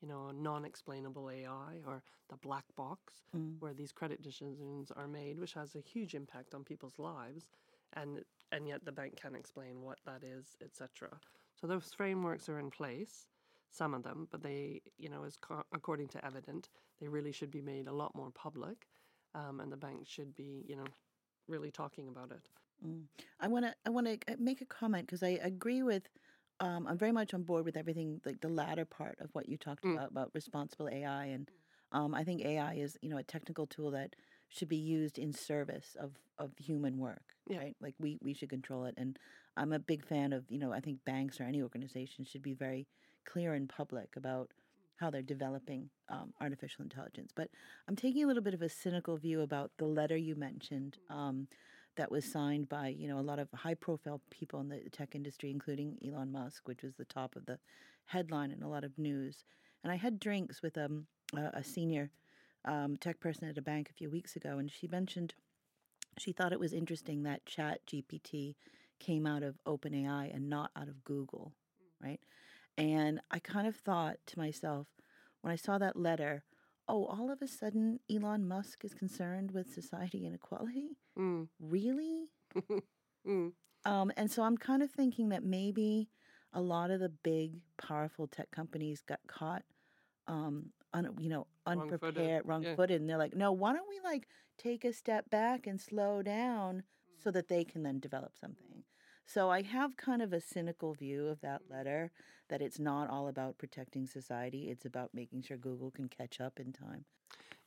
you 0.00 0.08
know 0.08 0.28
a 0.28 0.32
non-explainable 0.32 1.30
AI 1.30 1.80
or 1.86 2.02
the 2.30 2.36
black 2.36 2.64
box 2.76 3.22
Mm. 3.36 3.56
where 3.60 3.74
these 3.74 3.92
credit 3.92 4.22
decisions 4.22 4.90
are 4.92 5.08
made 5.08 5.38
which 5.38 5.54
has 5.54 5.74
a 5.74 5.80
huge 5.80 6.14
impact 6.14 6.54
on 6.54 6.64
people's 6.64 6.98
lives 6.98 7.46
and 7.94 8.20
and 8.52 8.66
yet 8.68 8.84
the 8.84 8.92
bank 8.92 9.16
can't 9.20 9.36
explain 9.36 9.82
what 9.82 9.98
that 10.06 10.22
is 10.22 10.56
etc 10.62 11.10
so 11.54 11.66
those 11.66 11.92
frameworks 11.94 12.48
are 12.48 12.58
in 12.58 12.70
place 12.70 13.26
some 13.70 13.94
of 13.94 14.02
them 14.02 14.28
but 14.30 14.42
they 14.42 14.80
you 14.98 15.08
know 15.08 15.24
as 15.24 15.36
co- 15.36 15.64
according 15.74 16.08
to 16.08 16.24
evident 16.24 16.68
they 17.00 17.08
really 17.08 17.32
should 17.32 17.50
be 17.50 17.62
made 17.62 17.86
a 17.86 17.92
lot 17.92 18.14
more 18.14 18.30
public 18.30 18.88
um, 19.34 19.60
and 19.60 19.72
the 19.72 19.76
bank 19.76 20.06
should 20.06 20.34
be 20.34 20.64
you 20.68 20.76
know 20.76 20.86
really 21.48 21.70
talking 21.70 22.08
about 22.08 22.30
it 22.30 22.48
Mm. 22.84 23.04
I 23.40 23.48
want 23.48 23.64
to 23.66 23.74
I 23.86 23.90
want 23.90 24.06
to 24.06 24.36
make 24.38 24.60
a 24.60 24.66
comment 24.66 25.06
because 25.06 25.22
I 25.22 25.38
agree 25.42 25.82
with 25.82 26.08
um, 26.60 26.86
I'm 26.86 26.98
very 26.98 27.12
much 27.12 27.34
on 27.34 27.42
board 27.42 27.64
with 27.64 27.76
everything 27.76 28.20
like 28.24 28.40
the 28.40 28.48
latter 28.48 28.84
part 28.84 29.16
of 29.20 29.30
what 29.34 29.48
you 29.48 29.56
talked 29.56 29.84
Mm. 29.84 29.96
about 29.96 30.10
about 30.10 30.30
responsible 30.34 30.88
AI 30.88 31.26
and 31.26 31.50
um, 31.92 32.14
I 32.14 32.24
think 32.24 32.42
AI 32.44 32.74
is 32.74 32.98
you 33.02 33.08
know 33.08 33.18
a 33.18 33.22
technical 33.22 33.66
tool 33.66 33.90
that 33.92 34.14
should 34.48 34.68
be 34.68 34.76
used 34.76 35.18
in 35.18 35.32
service 35.32 35.96
of 35.98 36.12
of 36.38 36.50
human 36.58 36.98
work 36.98 37.22
Yeah. 37.48 37.58
right 37.58 37.76
like 37.80 37.94
we 37.98 38.18
we 38.22 38.34
should 38.34 38.50
control 38.50 38.84
it 38.84 38.94
and 38.96 39.18
I'm 39.56 39.72
a 39.72 39.78
big 39.78 40.04
fan 40.04 40.32
of 40.32 40.44
you 40.50 40.58
know 40.58 40.72
I 40.72 40.80
think 40.80 41.04
banks 41.04 41.40
or 41.40 41.44
any 41.44 41.62
organization 41.62 42.24
should 42.24 42.42
be 42.42 42.54
very 42.54 42.86
clear 43.24 43.54
and 43.54 43.68
public 43.68 44.16
about 44.16 44.50
how 44.96 45.10
they're 45.10 45.22
developing 45.22 45.90
um, 46.08 46.32
artificial 46.40 46.82
intelligence 46.82 47.32
but 47.34 47.48
I'm 47.88 47.96
taking 47.96 48.24
a 48.24 48.26
little 48.26 48.42
bit 48.42 48.54
of 48.54 48.62
a 48.62 48.68
cynical 48.68 49.16
view 49.16 49.40
about 49.42 49.70
the 49.78 49.84
letter 49.86 50.16
you 50.16 50.36
mentioned 50.36 50.98
um, 51.10 51.48
that 51.96 52.10
was 52.10 52.24
signed 52.30 52.68
by 52.68 52.88
you 52.88 53.08
know 53.08 53.18
a 53.18 53.28
lot 53.30 53.38
of 53.38 53.48
high 53.54 53.74
profile 53.74 54.20
people 54.30 54.60
in 54.60 54.68
the 54.68 54.80
tech 54.92 55.14
industry 55.14 55.50
including 55.50 55.96
Elon 56.06 56.30
Musk 56.32 56.68
which 56.68 56.82
was 56.82 56.94
the 56.94 57.04
top 57.06 57.36
of 57.36 57.46
the 57.46 57.58
headline 58.06 58.50
in 58.52 58.62
a 58.62 58.68
lot 58.68 58.84
of 58.84 58.96
news 58.98 59.44
and 59.82 59.92
I 59.92 59.96
had 59.96 60.20
drinks 60.20 60.62
with 60.62 60.76
um, 60.78 61.06
a, 61.34 61.50
a 61.58 61.64
senior 61.64 62.10
um, 62.66 62.96
tech 62.96 63.20
person 63.20 63.48
at 63.48 63.58
a 63.58 63.62
bank 63.62 63.88
a 63.88 63.94
few 63.94 64.10
weeks 64.10 64.36
ago 64.36 64.58
and 64.58 64.70
she 64.70 64.86
mentioned 64.86 65.34
she 66.18 66.32
thought 66.32 66.52
it 66.52 66.60
was 66.60 66.72
interesting 66.72 67.22
that 67.22 67.44
chat 67.46 67.80
GPT 67.86 68.54
came 68.98 69.26
out 69.26 69.42
of 69.42 69.58
OpenAI 69.66 70.34
and 70.34 70.48
not 70.48 70.70
out 70.76 70.88
of 70.88 71.04
Google 71.04 71.52
right 72.02 72.20
and 72.78 73.20
I 73.30 73.38
kind 73.38 73.66
of 73.66 73.76
thought 73.76 74.16
to 74.26 74.38
myself 74.38 74.88
when 75.42 75.52
I 75.52 75.56
saw 75.56 75.78
that 75.78 75.96
letter 75.96 76.44
oh 76.88 77.04
all 77.06 77.30
of 77.30 77.42
a 77.42 77.48
sudden 77.48 78.00
Elon 78.10 78.46
Musk 78.48 78.84
is 78.84 78.94
concerned 78.94 79.52
with 79.52 79.72
society 79.72 80.26
inequality 80.26 80.96
mm. 81.18 81.48
really 81.60 82.30
mm. 83.28 83.52
um, 83.84 84.12
and 84.16 84.30
so 84.30 84.42
I'm 84.42 84.56
kind 84.56 84.82
of 84.82 84.90
thinking 84.90 85.28
that 85.28 85.44
maybe 85.44 86.08
a 86.56 86.60
lot 86.60 86.90
of 86.90 87.00
the 87.00 87.10
big, 87.10 87.60
powerful 87.76 88.26
tech 88.26 88.50
companies 88.50 89.02
got 89.06 89.20
caught, 89.28 89.62
um, 90.26 90.70
un, 90.96 91.14
you 91.18 91.28
know, 91.28 91.46
unprepared, 91.66 92.16
yeah. 92.16 92.40
wrong-footed, 92.44 93.00
and 93.00 93.08
they're 93.08 93.18
like, 93.18 93.36
no, 93.36 93.52
why 93.52 93.72
don't 93.72 93.88
we 93.88 94.00
like 94.02 94.28
take 94.58 94.84
a 94.84 94.92
step 94.92 95.28
back 95.30 95.66
and 95.66 95.80
slow 95.80 96.22
down 96.22 96.82
so 97.22 97.30
mm. 97.30 97.34
that 97.34 97.48
they 97.48 97.64
can 97.64 97.82
then 97.82 98.00
develop 98.00 98.32
something. 98.40 98.84
So 99.26 99.50
I 99.50 99.62
have 99.62 99.96
kind 99.96 100.22
of 100.22 100.32
a 100.32 100.40
cynical 100.40 100.94
view 100.94 101.26
of 101.26 101.40
that 101.40 101.62
mm. 101.62 101.76
letter 101.76 102.10
that 102.48 102.62
it's 102.62 102.78
not 102.78 103.10
all 103.10 103.28
about 103.28 103.58
protecting 103.58 104.06
society; 104.06 104.70
it's 104.70 104.86
about 104.86 105.10
making 105.12 105.42
sure 105.42 105.56
Google 105.56 105.90
can 105.90 106.08
catch 106.08 106.40
up 106.40 106.58
in 106.58 106.72
time. 106.72 107.04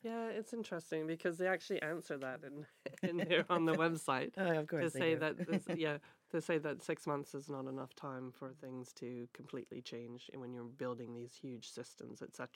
Yeah, 0.02 0.28
it's 0.28 0.54
interesting 0.54 1.08
because 1.08 1.38
they 1.38 1.48
actually 1.48 1.82
answer 1.82 2.18
that 2.18 2.40
in 2.46 2.66
in 3.10 3.18
there 3.18 3.46
on 3.50 3.66
the 3.66 3.74
website 3.86 4.32
Oh, 4.38 4.60
of 4.60 4.70
to 4.70 4.90
say 4.90 5.16
that 5.16 5.38
this, 5.38 5.64
yeah 5.76 5.98
to 6.32 6.42
say 6.42 6.58
that 6.60 6.84
six 6.84 7.08
months 7.08 7.34
is 7.34 7.50
not 7.50 7.66
enough 7.66 7.94
time 7.96 8.32
for 8.32 8.54
things 8.62 8.94
to 8.94 9.28
completely 9.34 9.82
change 9.82 10.30
when 10.36 10.54
you're 10.54 10.64
building 10.64 11.16
these 11.16 11.34
huge 11.34 11.70
systems, 11.70 12.22
etc. 12.22 12.48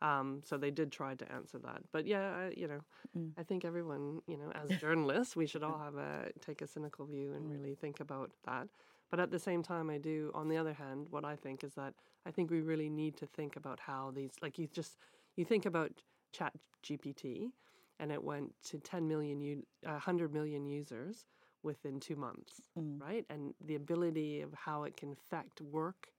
Um, 0.00 0.42
so 0.44 0.56
they 0.56 0.70
did 0.70 0.92
try 0.92 1.14
to 1.16 1.32
answer 1.32 1.58
that, 1.58 1.82
but 1.92 2.06
yeah, 2.06 2.30
I, 2.36 2.52
you 2.56 2.68
know, 2.68 2.80
Mm. 3.16 3.32
I 3.38 3.42
think 3.42 3.64
everyone, 3.64 4.20
you 4.26 4.36
know, 4.36 4.50
as 4.52 4.78
journalists, 4.80 5.34
we 5.36 5.46
should 5.46 5.62
all 5.62 5.78
have 5.78 5.96
a 5.96 6.30
take 6.40 6.60
a 6.62 6.66
cynical 6.66 7.06
view 7.06 7.32
and 7.34 7.50
really 7.50 7.74
think 7.74 8.00
about 8.00 8.30
that. 8.44 8.68
But 9.10 9.20
at 9.20 9.30
the 9.30 9.38
same 9.38 9.62
time, 9.62 9.88
I 9.90 9.98
do. 9.98 10.30
On 10.34 10.48
the 10.48 10.56
other 10.56 10.74
hand, 10.74 11.06
what 11.10 11.24
I 11.24 11.36
think 11.36 11.64
is 11.64 11.74
that 11.74 11.94
I 12.26 12.30
think 12.30 12.50
we 12.50 12.60
really 12.60 12.90
need 12.90 13.16
to 13.18 13.26
think 13.26 13.56
about 13.56 13.80
how 13.80 14.12
these, 14.14 14.32
like 14.42 14.58
you 14.58 14.66
just, 14.68 14.98
you 15.36 15.44
think 15.44 15.66
about 15.66 15.90
Chat 16.32 16.52
GPT, 16.82 17.50
and 17.98 18.12
it 18.12 18.22
went 18.22 18.52
to 18.66 18.78
10 18.78 19.08
million, 19.08 19.40
u- 19.40 19.66
uh, 19.86 19.92
100 19.92 20.32
million 20.32 20.66
users 20.66 21.24
within 21.62 21.98
two 22.00 22.16
months, 22.16 22.60
Mm. 22.78 23.00
right? 23.00 23.24
And 23.30 23.54
the 23.64 23.74
ability 23.76 24.42
of 24.42 24.52
how 24.54 24.84
it 24.84 24.96
can 24.96 25.12
affect 25.12 25.60
work, 25.60 26.12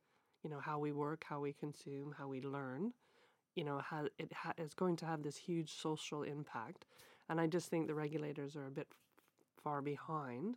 you 0.43 0.49
know, 0.49 0.59
how 0.59 0.79
we 0.79 0.91
work, 0.91 1.23
how 1.27 1.39
we 1.39 1.53
consume, 1.53 2.13
how 2.17 2.27
we 2.27 2.41
learn, 2.41 2.93
you 3.59 3.65
know, 3.65 3.81
how 3.85 4.05
it 4.17 4.31
ha- 4.31 4.53
is 4.57 4.73
going 4.73 4.95
to 4.95 5.05
have 5.05 5.21
this 5.21 5.35
huge 5.35 5.73
social 5.73 6.23
impact. 6.23 6.85
And 7.29 7.41
I 7.41 7.47
just 7.47 7.69
think 7.69 7.87
the 7.87 7.93
regulators 7.93 8.55
are 8.55 8.67
a 8.67 8.71
bit 8.71 8.87
far 9.61 9.81
behind. 9.81 10.55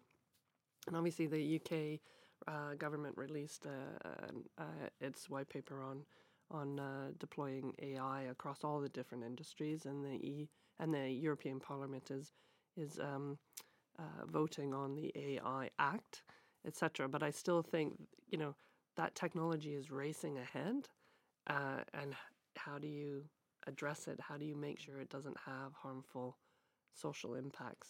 And 0.87 0.97
obviously, 0.97 1.27
the 1.27 1.57
UK 1.57 2.01
uh, 2.47 2.75
government 2.77 3.17
released 3.19 3.67
uh, 3.67 4.09
uh, 4.57 4.89
its 5.01 5.29
white 5.29 5.49
paper 5.49 5.83
on 5.83 6.05
on 6.53 6.79
uh, 6.79 7.09
deploying 7.19 7.75
AI 7.83 8.23
across 8.31 8.63
all 8.63 8.81
the 8.81 8.89
different 8.91 9.25
industries, 9.25 9.87
and 9.87 10.05
the 10.05 10.15
e- 10.25 10.51
and 10.79 10.95
the 10.95 11.09
European 11.11 11.59
Parliament 11.59 12.11
is 12.13 12.33
is 12.77 13.01
um, 13.01 13.39
uh, 13.99 14.27
voting 14.27 14.75
on 14.75 14.95
the 14.95 15.13
AI 15.17 15.71
Act, 15.81 16.23
etc. 16.67 17.09
But 17.09 17.25
I 17.25 17.31
still 17.31 17.63
think 17.63 17.95
you 18.31 18.39
know 18.39 18.55
that 18.97 19.17
technology 19.17 19.75
is 19.75 19.91
racing 19.91 20.39
ahead, 20.39 20.89
uh, 21.49 21.81
and 21.95 22.15
how 22.57 22.79
do 22.79 22.89
you 22.89 23.25
address 23.67 24.09
it? 24.09 24.21
How 24.21 24.37
do 24.37 24.45
you 24.45 24.57
make 24.57 24.81
sure 24.81 25.01
it 25.01 25.11
doesn't 25.11 25.37
have 25.47 25.73
harmful 25.75 26.37
social 26.95 27.35
impacts? 27.35 27.89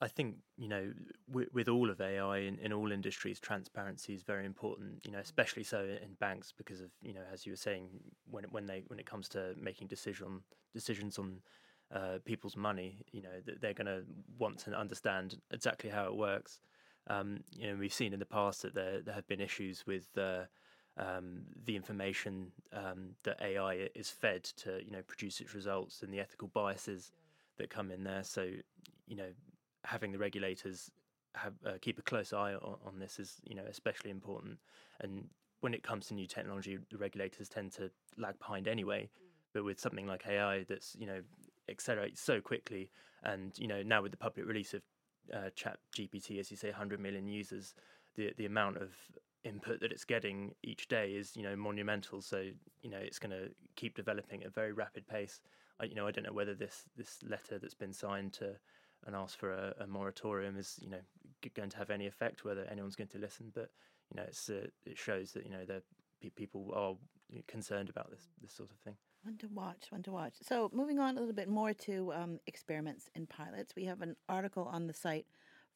I 0.00 0.08
think 0.08 0.36
you 0.56 0.68
know 0.68 0.92
with, 1.28 1.48
with 1.52 1.68
all 1.68 1.88
of 1.88 2.00
AI 2.00 2.38
in, 2.38 2.58
in 2.58 2.72
all 2.72 2.92
industries, 2.92 3.40
transparency 3.40 4.12
is 4.12 4.22
very 4.22 4.44
important. 4.44 5.00
You 5.04 5.12
know, 5.12 5.18
especially 5.18 5.64
so 5.64 5.80
in 5.80 6.14
banks 6.20 6.52
because 6.56 6.80
of 6.80 6.90
you 7.00 7.14
know 7.14 7.22
as 7.32 7.46
you 7.46 7.52
were 7.52 7.56
saying 7.56 7.88
when 8.30 8.44
when 8.50 8.66
they 8.66 8.82
when 8.88 8.98
it 8.98 9.06
comes 9.06 9.28
to 9.30 9.54
making 9.58 9.88
decision 9.88 10.42
decisions 10.74 11.18
on 11.18 11.38
uh, 11.94 12.18
people's 12.24 12.56
money, 12.56 12.98
you 13.12 13.22
know 13.22 13.40
that 13.46 13.60
they're 13.60 13.74
going 13.74 13.86
to 13.86 14.02
want 14.38 14.58
to 14.58 14.72
understand 14.72 15.38
exactly 15.52 15.90
how 15.90 16.06
it 16.06 16.16
works. 16.16 16.60
Um, 17.06 17.40
you 17.52 17.68
know, 17.68 17.76
we've 17.76 17.92
seen 17.92 18.12
in 18.12 18.18
the 18.18 18.26
past 18.26 18.62
that 18.62 18.74
there 18.74 19.00
there 19.00 19.14
have 19.14 19.28
been 19.28 19.40
issues 19.40 19.84
with 19.86 20.08
uh, 20.18 20.44
um, 20.96 21.42
the 21.64 21.74
information 21.74 22.52
um, 22.72 23.10
that 23.24 23.40
AI 23.42 23.88
is 23.94 24.10
fed 24.10 24.44
to 24.44 24.80
you 24.84 24.90
know 24.90 25.02
produce 25.06 25.40
its 25.40 25.54
results 25.54 26.02
and 26.02 26.12
the 26.12 26.20
ethical 26.20 26.48
biases 26.48 27.12
that 27.58 27.70
come 27.70 27.90
in 27.90 28.04
there. 28.04 28.22
So 28.22 28.48
you 29.06 29.16
know 29.16 29.28
having 29.84 30.12
the 30.12 30.18
regulators 30.18 30.90
have 31.34 31.54
uh, 31.66 31.72
keep 31.80 31.98
a 31.98 32.02
close 32.02 32.32
eye 32.32 32.54
on, 32.54 32.76
on, 32.86 32.98
this 32.98 33.18
is 33.18 33.40
you 33.44 33.54
know 33.54 33.64
especially 33.68 34.10
important. 34.10 34.58
And 35.00 35.24
when 35.60 35.74
it 35.74 35.82
comes 35.82 36.06
to 36.08 36.14
new 36.14 36.26
technology, 36.26 36.78
the 36.90 36.98
regulators 36.98 37.48
tend 37.48 37.72
to 37.72 37.90
lag 38.16 38.38
behind 38.38 38.68
anyway. 38.68 39.04
Mm. 39.04 39.28
But 39.52 39.64
with 39.64 39.80
something 39.80 40.06
like 40.06 40.26
AI, 40.28 40.64
that's 40.68 40.96
you 40.98 41.06
know 41.06 41.20
accelerates 41.68 42.20
so 42.20 42.40
quickly, 42.40 42.90
and 43.24 43.52
you 43.58 43.66
know 43.66 43.82
now 43.82 44.02
with 44.02 44.12
the 44.12 44.18
public 44.18 44.46
release 44.46 44.74
of 44.74 44.82
uh, 45.32 45.50
Chat 45.54 45.78
GPT, 45.96 46.38
as 46.38 46.50
you 46.50 46.56
say, 46.56 46.68
100 46.68 47.00
million 47.00 47.26
users, 47.26 47.74
the 48.14 48.32
the 48.36 48.46
amount 48.46 48.76
of 48.76 48.90
input 49.44 49.80
that 49.80 49.92
it's 49.92 50.04
getting 50.04 50.54
each 50.62 50.88
day 50.88 51.12
is 51.12 51.36
you 51.36 51.42
know 51.42 51.56
monumental. 51.56 52.20
So 52.22 52.48
you 52.82 52.90
know 52.90 52.98
it's 52.98 53.18
going 53.18 53.32
to 53.32 53.50
keep 53.76 53.94
developing 53.94 54.42
at 54.42 54.48
a 54.48 54.50
very 54.50 54.72
rapid 54.72 55.06
pace. 55.06 55.40
I, 55.80 55.84
you 55.84 55.94
know 55.94 56.06
I 56.06 56.10
don't 56.10 56.24
know 56.24 56.32
whether 56.32 56.54
this 56.54 56.84
this 56.96 57.18
letter 57.22 57.58
that's 57.58 57.74
been 57.74 57.92
signed 57.92 58.32
to 58.34 58.56
and 59.06 59.14
ask 59.14 59.38
for 59.38 59.52
a, 59.52 59.74
a 59.80 59.86
moratorium 59.86 60.56
is 60.56 60.78
you 60.80 60.90
know 60.90 61.00
going 61.54 61.70
to 61.70 61.76
have 61.76 61.90
any 61.90 62.06
effect, 62.06 62.44
whether 62.44 62.64
anyone's 62.70 62.96
going 62.96 63.08
to 63.08 63.18
listen. 63.18 63.52
But 63.54 63.70
you 64.10 64.16
know, 64.16 64.26
it's 64.26 64.48
uh, 64.48 64.66
it 64.84 64.98
shows 64.98 65.32
that 65.32 65.44
you 65.44 65.50
know 65.50 65.64
the 65.66 65.82
people 66.30 66.72
are 66.74 66.94
concerned 67.46 67.90
about 67.90 68.10
this 68.10 68.28
this 68.40 68.52
sort 68.52 68.70
of 68.70 68.78
thing. 68.78 68.96
One 69.22 69.36
to 69.38 69.48
watch, 69.48 69.86
one 69.90 70.02
to 70.02 70.12
watch. 70.12 70.34
So 70.42 70.70
moving 70.72 70.98
on 70.98 71.16
a 71.16 71.20
little 71.20 71.34
bit 71.34 71.48
more 71.48 71.72
to 71.72 72.12
um, 72.12 72.40
experiments 72.46 73.08
and 73.14 73.28
pilots, 73.28 73.74
we 73.74 73.84
have 73.86 74.02
an 74.02 74.16
article 74.28 74.68
on 74.70 74.86
the 74.86 74.92
site 74.92 75.26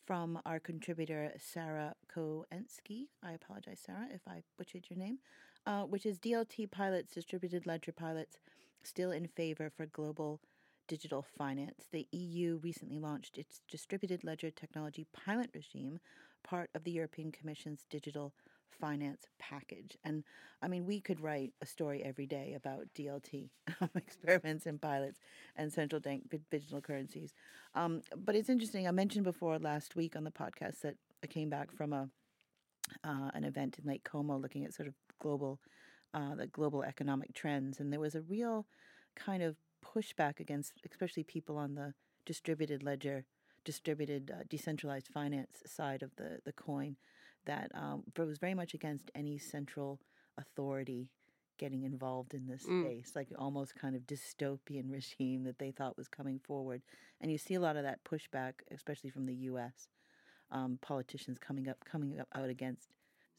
from 0.08 0.40
our 0.46 0.58
contributor 0.58 1.30
Sarah 1.36 1.94
Koensky. 2.10 3.08
I 3.22 3.32
apologize, 3.32 3.80
Sarah, 3.84 4.08
if 4.10 4.22
I 4.26 4.42
butchered 4.56 4.86
your 4.88 4.98
name. 4.98 5.18
Uh, 5.66 5.82
which 5.82 6.06
is 6.06 6.18
DLT 6.18 6.70
pilots, 6.70 7.12
distributed 7.12 7.66
ledger 7.66 7.92
pilots, 7.92 8.38
still 8.82 9.10
in 9.10 9.26
favor 9.26 9.70
for 9.76 9.84
global 9.84 10.40
digital 10.86 11.26
finance. 11.36 11.88
The 11.92 12.08
EU 12.10 12.58
recently 12.62 12.98
launched 12.98 13.36
its 13.36 13.60
distributed 13.70 14.24
ledger 14.24 14.50
technology 14.50 15.06
pilot 15.12 15.50
regime, 15.54 15.98
part 16.42 16.70
of 16.74 16.84
the 16.84 16.90
European 16.92 17.30
Commission's 17.30 17.84
digital 17.90 18.32
finance 18.80 19.26
package. 19.38 19.96
And 20.04 20.24
I 20.62 20.68
mean, 20.68 20.86
we 20.86 21.00
could 21.00 21.20
write 21.20 21.52
a 21.60 21.66
story 21.66 22.02
every 22.02 22.26
day 22.26 22.54
about 22.56 22.86
DLT 22.94 23.50
experiments 23.94 24.66
and 24.66 24.80
pilots 24.80 25.18
and 25.56 25.72
central 25.72 26.00
bank 26.00 26.34
digital 26.50 26.80
currencies. 26.80 27.32
Um, 27.74 28.02
but 28.16 28.34
it's 28.34 28.48
interesting. 28.48 28.86
I 28.86 28.92
mentioned 28.92 29.24
before 29.24 29.58
last 29.58 29.96
week 29.96 30.16
on 30.16 30.24
the 30.24 30.30
podcast 30.30 30.80
that 30.82 30.96
I 31.22 31.26
came 31.26 31.48
back 31.48 31.72
from 31.72 31.92
a 31.92 32.08
uh, 33.04 33.30
an 33.34 33.44
event 33.44 33.78
in 33.78 33.88
Lake 33.88 34.04
Como 34.04 34.38
looking 34.38 34.64
at 34.64 34.72
sort 34.72 34.88
of 34.88 34.94
global 35.20 35.60
uh, 36.14 36.34
the 36.34 36.46
global 36.46 36.82
economic 36.82 37.34
trends, 37.34 37.80
and 37.80 37.92
there 37.92 38.00
was 38.00 38.14
a 38.14 38.22
real 38.22 38.66
kind 39.14 39.42
of 39.42 39.56
pushback 39.84 40.40
against, 40.40 40.72
especially 40.90 41.22
people 41.22 41.58
on 41.58 41.74
the 41.74 41.92
distributed 42.24 42.82
ledger, 42.82 43.26
distributed 43.64 44.30
uh, 44.30 44.42
decentralized 44.48 45.08
finance 45.08 45.62
side 45.66 46.02
of 46.02 46.16
the, 46.16 46.38
the 46.44 46.52
coin, 46.52 46.96
that 47.48 47.70
um, 47.74 48.04
was 48.16 48.38
very 48.38 48.54
much 48.54 48.74
against 48.74 49.10
any 49.14 49.38
central 49.38 50.00
authority 50.38 51.08
getting 51.58 51.82
involved 51.82 52.34
in 52.34 52.46
this 52.46 52.64
mm. 52.64 52.84
space, 52.84 53.12
like 53.14 53.28
almost 53.36 53.74
kind 53.74 53.96
of 53.96 54.02
dystopian 54.02 54.90
regime 54.92 55.44
that 55.44 55.58
they 55.58 55.72
thought 55.72 55.96
was 55.96 56.08
coming 56.08 56.38
forward. 56.38 56.82
And 57.20 57.30
you 57.30 57.38
see 57.38 57.54
a 57.54 57.60
lot 57.60 57.76
of 57.76 57.82
that 57.82 58.04
pushback, 58.04 58.52
especially 58.70 59.10
from 59.10 59.26
the 59.26 59.34
U.S. 59.34 59.88
Um, 60.50 60.78
politicians 60.80 61.38
coming 61.38 61.68
up, 61.68 61.84
coming 61.84 62.20
up 62.20 62.28
out 62.34 62.48
against 62.48 62.88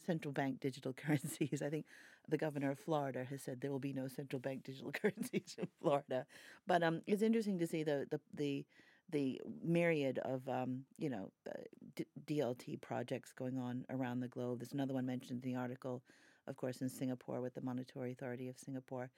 central 0.06 0.34
bank 0.34 0.60
digital 0.60 0.94
currencies. 1.06 1.62
I 1.66 1.70
think 1.70 1.86
the 2.28 2.38
governor 2.38 2.72
of 2.72 2.80
Florida 2.80 3.24
has 3.30 3.42
said 3.42 3.62
there 3.62 3.72
will 3.72 3.80
be 3.80 3.94
no 3.94 4.08
central 4.08 4.40
bank 4.40 4.64
digital 4.64 4.92
currencies 5.02 5.56
in 5.58 5.68
Florida. 5.82 6.26
But 6.68 6.84
um, 6.84 7.02
it's 7.08 7.22
interesting 7.22 7.60
to 7.60 7.68
see 7.68 7.84
the 7.84 8.06
the 8.10 8.20
the, 8.34 8.66
the 9.12 9.42
myriad 9.64 10.20
of 10.20 10.48
um, 10.48 10.84
you 10.98 11.10
know 11.10 11.32
uh, 11.50 11.54
D- 11.96 12.06
DLT 12.26 12.82
projects 12.82 13.32
going 13.32 13.58
on 13.58 13.86
around 13.90 14.20
the 14.20 14.28
globe. 14.28 14.60
There's 14.60 14.74
another 14.74 14.94
one 14.94 15.06
mentioned 15.06 15.44
in 15.44 15.52
the 15.52 15.58
article, 15.58 16.04
of 16.48 16.56
course, 16.58 16.82
in 16.82 16.90
Singapore 16.90 17.42
with 17.42 17.56
the 17.56 17.62
Monetary 17.62 18.12
Authority 18.12 18.50
of 18.50 18.58
Singapore, 18.58 19.10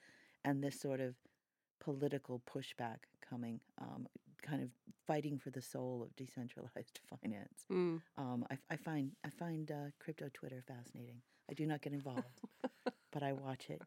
and 0.44 0.62
this 0.62 0.80
sort 0.80 1.00
of 1.00 1.14
political 1.80 2.40
pushback 2.48 2.98
coming, 3.28 3.60
um, 3.80 4.06
kind 4.42 4.62
of 4.62 4.68
fighting 5.06 5.38
for 5.38 5.50
the 5.50 5.62
soul 5.62 6.02
of 6.02 6.14
decentralized 6.16 7.00
finance. 7.22 7.64
Mm. 7.70 8.00
Um, 8.16 8.46
I, 8.50 8.58
I, 8.70 8.76
find 8.76 9.12
I 9.24 9.30
find 9.30 9.70
uh, 9.70 9.90
crypto 9.98 10.28
Twitter 10.32 10.62
fascinating. 10.66 11.22
I 11.50 11.54
do 11.54 11.66
not 11.66 11.82
get 11.82 11.92
involved, 11.92 12.40
but 13.12 13.22
I 13.22 13.32
watch 13.32 13.66
it 13.68 13.82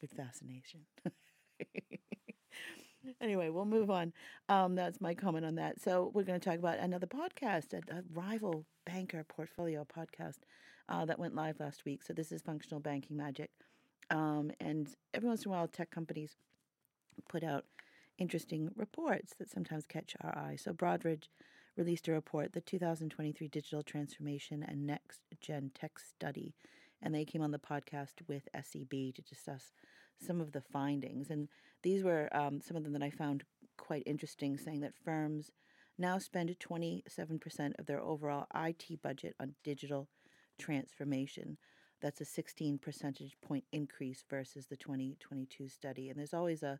with 0.00 0.12
fascination. 0.12 0.80
anyway, 3.20 3.50
we'll 3.50 3.64
move 3.64 3.90
on. 3.90 4.12
Um, 4.48 4.74
that's 4.74 5.00
my 5.00 5.14
comment 5.14 5.44
on 5.44 5.56
that. 5.56 5.80
So 5.80 6.10
we're 6.14 6.22
going 6.22 6.38
to 6.40 6.50
talk 6.50 6.58
about 6.58 6.78
another 6.78 7.06
podcast, 7.06 7.72
a, 7.72 7.78
a 7.94 8.02
rival 8.14 8.64
banker 8.84 9.24
portfolio 9.24 9.84
podcast 9.84 10.38
uh, 10.88 11.04
that 11.04 11.18
went 11.18 11.34
live 11.34 11.60
last 11.60 11.84
week. 11.84 12.02
So 12.02 12.12
this 12.12 12.32
is 12.32 12.42
Functional 12.42 12.80
Banking 12.80 13.16
Magic, 13.16 13.50
um, 14.10 14.50
and 14.60 14.88
every 15.14 15.28
once 15.28 15.44
in 15.44 15.50
a 15.50 15.54
while, 15.54 15.68
tech 15.68 15.90
companies 15.90 16.36
put 17.28 17.42
out 17.42 17.64
interesting 18.18 18.70
reports 18.76 19.34
that 19.38 19.50
sometimes 19.50 19.84
catch 19.86 20.14
our 20.22 20.36
eye. 20.36 20.56
So 20.56 20.72
Broadridge 20.72 21.24
released 21.76 22.08
a 22.08 22.12
report, 22.12 22.52
the 22.52 22.60
2023 22.60 23.48
Digital 23.48 23.82
Transformation 23.82 24.64
and 24.66 24.86
Next 24.86 25.20
Gen 25.40 25.70
Tech 25.74 25.98
Study, 25.98 26.54
and 27.02 27.14
they 27.14 27.24
came 27.24 27.42
on 27.42 27.50
the 27.50 27.58
podcast 27.58 28.14
with 28.26 28.48
SEB 28.54 29.14
to 29.14 29.22
discuss 29.28 29.72
some 30.24 30.40
of 30.40 30.52
the 30.52 30.60
findings. 30.60 31.30
And 31.30 31.48
these 31.82 32.02
were 32.02 32.28
um, 32.36 32.60
some 32.60 32.76
of 32.76 32.84
them 32.84 32.92
that 32.94 33.02
I 33.02 33.10
found 33.10 33.44
quite 33.76 34.02
interesting, 34.06 34.56
saying 34.56 34.80
that 34.80 34.94
firms 35.04 35.50
now 35.98 36.18
spend 36.18 36.54
27% 36.58 37.78
of 37.78 37.86
their 37.86 38.00
overall 38.00 38.46
IT 38.54 39.02
budget 39.02 39.34
on 39.40 39.54
digital 39.64 40.08
transformation. 40.58 41.56
That's 42.02 42.20
a 42.20 42.26
16 42.26 42.78
percentage 42.78 43.36
point 43.40 43.64
increase 43.72 44.22
versus 44.28 44.66
the 44.66 44.76
2022 44.76 45.68
study. 45.68 46.10
And 46.10 46.18
there's 46.18 46.34
always 46.34 46.62
a 46.62 46.78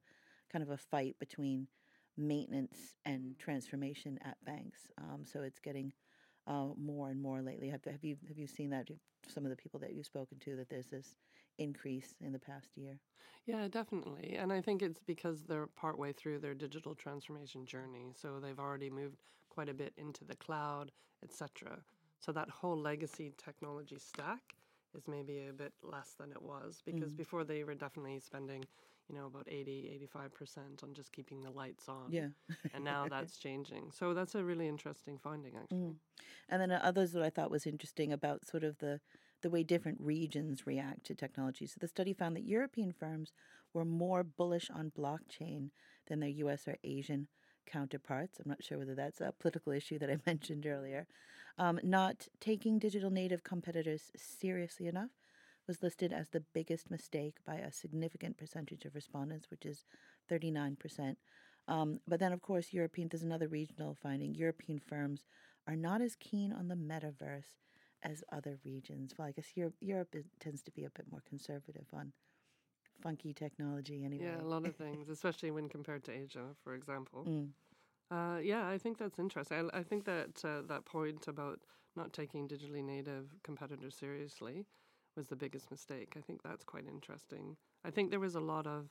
kind 0.53 0.63
of 0.63 0.71
a 0.71 0.77
fight 0.77 1.17
between 1.19 1.69
maintenance 2.17 2.95
and 3.05 3.39
transformation 3.39 4.19
at 4.25 4.37
banks. 4.45 4.81
Um, 4.99 5.25
so 5.25 5.43
it's 5.43 5.59
getting 5.59 5.93
uh, 6.47 6.69
more 6.79 7.11
and 7.11 7.21
more 7.21 7.43
lately. 7.43 7.69
Have, 7.71 7.85
have 7.85 8.05
you 8.05 8.17
have 8.29 8.39
you 8.39 8.47
seen 8.47 8.71
that? 8.71 8.89
Some 9.29 9.45
of 9.45 9.51
the 9.51 9.57
people 9.57 9.81
that 9.81 9.93
you've 9.93 10.07
spoken 10.07 10.39
to 10.45 10.57
that 10.57 10.69
there's 10.69 10.87
this 10.87 11.17
increase 11.59 12.15
in 12.21 12.33
the 12.33 12.39
past 12.39 12.69
year. 12.77 12.99
Yeah, 13.47 13.69
definitely, 13.69 14.37
and 14.39 14.53
I 14.53 14.61
think 14.61 14.83
it's 14.83 15.01
because 15.01 15.45
they're 15.45 15.69
partway 15.69 16.13
through 16.13 16.41
their 16.41 16.55
digital 16.55 16.95
transformation 16.95 17.65
journey. 17.65 18.13
So 18.15 18.41
they've 18.41 18.59
already 18.59 18.91
moved 18.91 19.19
quite 19.51 19.69
a 19.69 19.75
bit 19.75 19.93
into 19.97 20.25
the 20.25 20.35
cloud, 20.37 20.91
etc. 21.23 21.79
So 22.19 22.33
that 22.33 22.51
whole 22.51 22.77
legacy 22.77 23.33
technology 23.37 23.99
stack 23.99 24.57
is 24.97 25.07
maybe 25.07 25.47
a 25.49 25.53
bit 25.53 25.73
less 25.83 26.15
than 26.19 26.33
it 26.33 26.43
was 26.43 26.83
because 26.85 27.13
mm. 27.13 27.19
before 27.19 27.45
they 27.45 27.63
were 27.63 27.75
definitely 27.75 28.19
spending 28.19 28.65
you 29.09 29.15
know, 29.15 29.27
about 29.27 29.47
80, 29.49 30.09
85% 30.15 30.83
on 30.83 30.93
just 30.93 31.13
keeping 31.13 31.41
the 31.41 31.51
lights 31.51 31.89
on. 31.89 32.11
Yeah. 32.11 32.29
and 32.75 32.83
now 32.83 33.07
that's 33.09 33.37
changing. 33.39 33.91
So 33.93 34.15
that's 34.15 34.35
a 34.35 34.43
really 34.43 34.67
interesting 34.67 35.19
finding, 35.23 35.55
actually. 35.57 35.79
Mm. 35.79 35.95
And 36.49 36.63
then 36.63 36.73
uh, 36.73 36.81
others 36.83 37.13
that 37.13 37.23
I 37.23 37.31
thought 37.31 37.51
was 37.51 37.67
interesting 37.67 38.13
about 38.13 38.47
sort 38.47 38.65
of 38.65 38.79
the, 38.79 39.01
the 39.43 39.51
way 39.51 39.63
different 39.63 40.01
regions 40.01 40.67
react 40.67 41.05
to 41.07 41.15
technology. 41.15 41.67
So 41.67 41.77
the 41.81 41.89
study 41.89 42.13
found 42.13 42.37
that 42.37 42.47
European 42.47 42.93
firms 42.93 43.33
were 43.73 43.85
more 43.85 44.23
bullish 44.23 44.71
on 44.71 44.93
blockchain 44.97 45.71
than 46.09 46.21
their 46.21 46.31
US 46.31 46.67
or 46.67 46.77
Asian 46.83 47.29
counterparts. 47.67 48.39
I'm 48.39 48.49
not 48.49 48.63
sure 48.63 48.79
whether 48.79 48.95
that's 48.95 49.21
a 49.21 49.35
political 49.39 49.73
issue 49.73 49.99
that 49.99 50.11
I 50.11 50.19
mentioned 50.27 50.67
earlier. 50.67 51.07
Um, 51.59 51.81
not 51.83 52.29
taking 52.41 52.79
digital 52.79 53.11
native 53.11 53.43
competitors 53.43 54.11
seriously 54.17 54.87
enough 54.87 55.11
was 55.67 55.83
listed 55.83 56.13
as 56.13 56.29
the 56.29 56.45
biggest 56.55 56.91
mistake 56.91 57.37
by 57.45 57.57
a 57.57 57.73
significant 57.73 58.39
percentage 58.39 58.85
of 58.85 58.95
respondents, 58.95 59.51
which 59.51 59.67
is 59.67 59.85
39%. 60.31 61.17
Um, 61.69 62.01
but 62.07 62.21
then, 62.21 62.33
of 62.33 62.41
course, 62.41 62.73
European, 62.73 63.09
there's 63.09 63.23
another 63.23 63.49
regional 63.49 63.97
finding. 64.01 64.35
European 64.35 64.79
firms 64.79 65.25
are 65.67 65.75
not 65.75 66.01
as 66.01 66.15
keen 66.15 66.53
on 66.53 66.69
the 66.69 66.77
metaverse 66.77 67.57
as 68.03 68.23
other 68.33 68.59
regions. 68.65 69.15
Well, 69.17 69.29
I 69.29 69.33
guess 69.33 69.49
Europe, 69.55 69.75
Europe 69.81 70.15
is, 70.15 70.25
tends 70.41 70.63
to 70.63 70.71
be 70.71 70.85
a 70.85 70.91
bit 70.91 71.07
more 71.11 71.23
conservative 71.29 71.87
on 71.93 72.13
funky 73.03 73.33
technology 73.33 74.05
anyway. 74.05 74.27
Yeah, 74.27 74.43
a 74.43 74.49
lot 74.49 74.67
of 74.67 74.77
things, 74.85 75.09
especially 75.09 75.51
when 75.51 75.69
compared 75.69 76.05
to 76.05 76.13
Asia, 76.13 76.47
for 76.63 76.75
example. 76.75 77.25
Mm. 77.27 77.49
Uh, 78.11 78.39
yeah, 78.39 78.69
I 78.69 78.79
think 78.79 78.99
that's 78.99 79.19
interesting. 79.19 79.71
I, 79.73 79.79
I 79.79 79.83
think 79.83 80.05
that 80.05 80.45
uh, 80.45 80.63
that 80.69 80.85
point 80.85 81.27
about 81.27 81.61
not 81.97 82.13
taking 82.13 82.47
digitally 82.47 82.85
native 82.85 83.35
competitors 83.43 83.97
seriously 83.97 84.67
was 85.17 85.27
the 85.27 85.37
biggest 85.37 85.71
mistake. 85.71 86.15
I 86.17 86.21
think 86.21 86.43
that's 86.43 86.63
quite 86.63 86.87
interesting. 86.87 87.57
I 87.85 87.91
think 87.91 88.11
there 88.11 88.21
was 88.21 88.35
a 88.35 88.41
lot 88.41 88.67
of, 88.67 88.91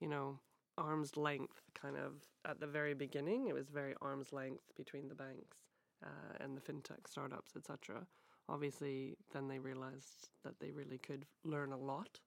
you 0.00 0.08
know, 0.08 0.38
arm's 0.78 1.16
length 1.16 1.60
kind 1.74 1.96
of 1.96 2.12
at 2.48 2.60
the 2.60 2.66
very 2.66 2.94
beginning. 2.94 3.48
It 3.48 3.54
was 3.54 3.68
very 3.68 3.94
arm's 4.00 4.32
length 4.32 4.64
between 4.76 5.08
the 5.08 5.14
banks 5.14 5.58
uh, 6.04 6.42
and 6.42 6.56
the 6.56 6.60
fintech 6.60 7.08
startups, 7.08 7.52
etc. 7.56 8.06
Obviously, 8.48 9.16
then 9.32 9.48
they 9.48 9.58
realized 9.58 10.28
that 10.44 10.58
they 10.60 10.70
really 10.70 10.98
could 10.98 11.24
learn 11.44 11.72
a 11.72 11.78
lot 11.78 12.20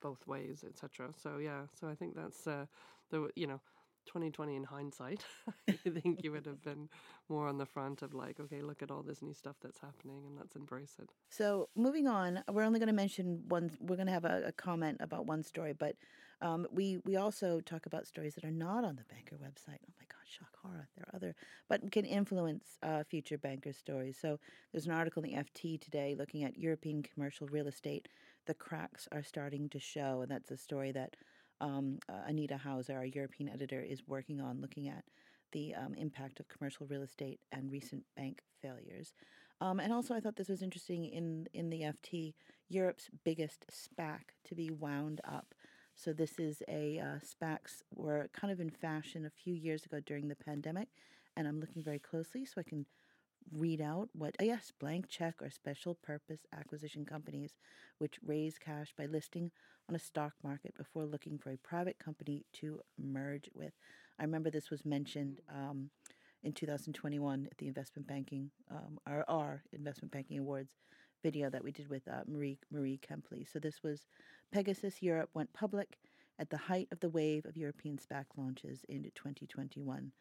both 0.00 0.26
ways, 0.26 0.64
etc. 0.66 1.08
So 1.20 1.38
yeah, 1.38 1.62
so 1.78 1.88
I 1.88 1.94
think 1.94 2.14
that's 2.14 2.46
uh, 2.46 2.66
the 3.10 3.28
you 3.34 3.46
know 3.46 3.60
2020 4.06 4.56
in 4.56 4.64
hindsight, 4.64 5.24
I 5.68 5.72
think 5.72 6.22
you 6.22 6.32
would 6.32 6.46
have 6.46 6.62
been 6.62 6.88
more 7.28 7.46
on 7.48 7.58
the 7.58 7.66
front 7.66 8.02
of 8.02 8.14
like, 8.14 8.40
okay, 8.40 8.62
look 8.62 8.82
at 8.82 8.90
all 8.90 9.02
this 9.02 9.20
new 9.20 9.34
stuff 9.34 9.56
that's 9.60 9.80
happening 9.80 10.22
and 10.24 10.36
let's 10.36 10.56
embrace 10.56 10.94
it. 11.00 11.10
So 11.28 11.68
moving 11.76 12.06
on, 12.06 12.42
we're 12.50 12.62
only 12.62 12.78
going 12.78 12.88
to 12.88 12.94
mention 12.94 13.42
one. 13.48 13.70
We're 13.80 13.96
going 13.96 14.06
to 14.06 14.12
have 14.12 14.24
a, 14.24 14.44
a, 14.46 14.52
comment 14.52 14.98
about 15.00 15.26
one 15.26 15.42
story, 15.42 15.72
but 15.72 15.96
um, 16.42 16.66
we 16.70 16.98
we 17.04 17.16
also 17.16 17.60
talk 17.60 17.86
about 17.86 18.06
stories 18.06 18.34
that 18.34 18.44
are 18.44 18.50
not 18.50 18.84
on 18.84 18.96
the 18.96 19.04
banker 19.04 19.36
website. 19.36 19.78
Oh 19.86 19.94
my 19.98 20.06
God, 20.08 20.24
shock 20.26 20.54
horror! 20.62 20.88
There 20.96 21.06
are 21.06 21.16
other, 21.16 21.34
but 21.68 21.90
can 21.90 22.04
influence 22.04 22.78
uh, 22.82 23.04
future 23.04 23.38
banker 23.38 23.72
stories. 23.72 24.18
So 24.20 24.38
there's 24.72 24.86
an 24.86 24.92
article 24.92 25.22
in 25.22 25.30
the 25.30 25.36
FT 25.36 25.80
today 25.80 26.14
looking 26.18 26.44
at 26.44 26.58
European 26.58 27.02
commercial 27.02 27.46
real 27.48 27.66
estate. 27.66 28.08
The 28.46 28.54
cracks 28.54 29.08
are 29.12 29.22
starting 29.22 29.68
to 29.70 29.78
show, 29.78 30.20
and 30.22 30.30
that's 30.30 30.50
a 30.50 30.56
story 30.56 30.92
that 30.92 31.16
um, 31.60 31.98
uh, 32.08 32.22
Anita 32.26 32.60
Hawser, 32.62 32.96
our 32.96 33.06
European 33.06 33.48
editor, 33.48 33.80
is 33.80 34.02
working 34.06 34.40
on, 34.40 34.60
looking 34.60 34.88
at 34.88 35.04
the 35.52 35.74
um, 35.74 35.94
impact 35.94 36.38
of 36.38 36.48
commercial 36.48 36.86
real 36.86 37.02
estate 37.02 37.40
and 37.52 37.70
recent 37.70 38.02
bank 38.16 38.42
failures. 38.60 39.14
Um, 39.60 39.80
and 39.80 39.92
also, 39.92 40.14
I 40.14 40.20
thought 40.20 40.36
this 40.36 40.50
was 40.50 40.62
interesting 40.62 41.06
in 41.06 41.46
in 41.54 41.70
the 41.70 41.80
FT, 41.80 42.34
Europe's 42.68 43.08
biggest 43.24 43.64
SPAC 43.70 44.20
to 44.44 44.54
be 44.54 44.70
wound 44.70 45.20
up. 45.24 45.54
So 45.98 46.12
this 46.12 46.38
is 46.38 46.62
a 46.68 47.00
uh, 47.00 47.18
SPACs 47.24 47.82
were 47.94 48.28
kind 48.34 48.52
of 48.52 48.60
in 48.60 48.68
fashion 48.68 49.24
a 49.24 49.30
few 49.30 49.54
years 49.54 49.86
ago 49.86 49.98
during 50.04 50.28
the 50.28 50.36
pandemic, 50.36 50.88
and 51.36 51.48
I'm 51.48 51.58
looking 51.58 51.82
very 51.82 51.98
closely 51.98 52.44
so 52.44 52.60
I 52.60 52.64
can 52.64 52.84
read 53.50 53.80
out 53.80 54.10
what, 54.12 54.36
oh 54.38 54.44
yes, 54.44 54.72
blank 54.78 55.08
check 55.08 55.36
or 55.40 55.48
special 55.48 55.94
purpose 55.94 56.40
acquisition 56.52 57.06
companies 57.06 57.54
which 57.98 58.18
raise 58.24 58.58
cash 58.58 58.92
by 58.96 59.06
listing 59.06 59.50
on 59.88 59.94
a 59.94 59.98
stock 59.98 60.34
market 60.44 60.76
before 60.76 61.06
looking 61.06 61.38
for 61.38 61.50
a 61.50 61.56
private 61.58 61.98
company 61.98 62.44
to 62.52 62.80
merge 62.98 63.48
with. 63.54 63.72
I 64.18 64.24
remember 64.24 64.50
this 64.50 64.70
was 64.70 64.84
mentioned 64.84 65.40
um, 65.48 65.88
in 66.42 66.52
2021 66.52 67.48
at 67.50 67.56
the 67.56 67.68
investment 67.68 68.06
banking, 68.06 68.50
um, 68.70 68.98
our, 69.06 69.24
our 69.28 69.62
investment 69.72 70.12
banking 70.12 70.40
awards 70.40 70.72
video 71.28 71.50
that 71.50 71.64
we 71.64 71.72
did 71.72 71.88
with 71.88 72.06
uh, 72.08 72.22
Marie 72.26 72.58
Marie 72.70 73.00
Kemplay. 73.08 73.42
So 73.50 73.58
this 73.58 73.82
was 73.82 74.06
Pegasus 74.52 75.02
Europe 75.02 75.30
went 75.34 75.52
public 75.52 75.98
at 76.38 76.50
the 76.50 76.62
height 76.70 76.88
of 76.92 77.00
the 77.00 77.08
wave 77.18 77.44
of 77.46 77.56
European 77.56 77.96
SPAC 77.98 78.26
launches 78.36 78.84
in 78.88 79.02
2021 79.02 80.12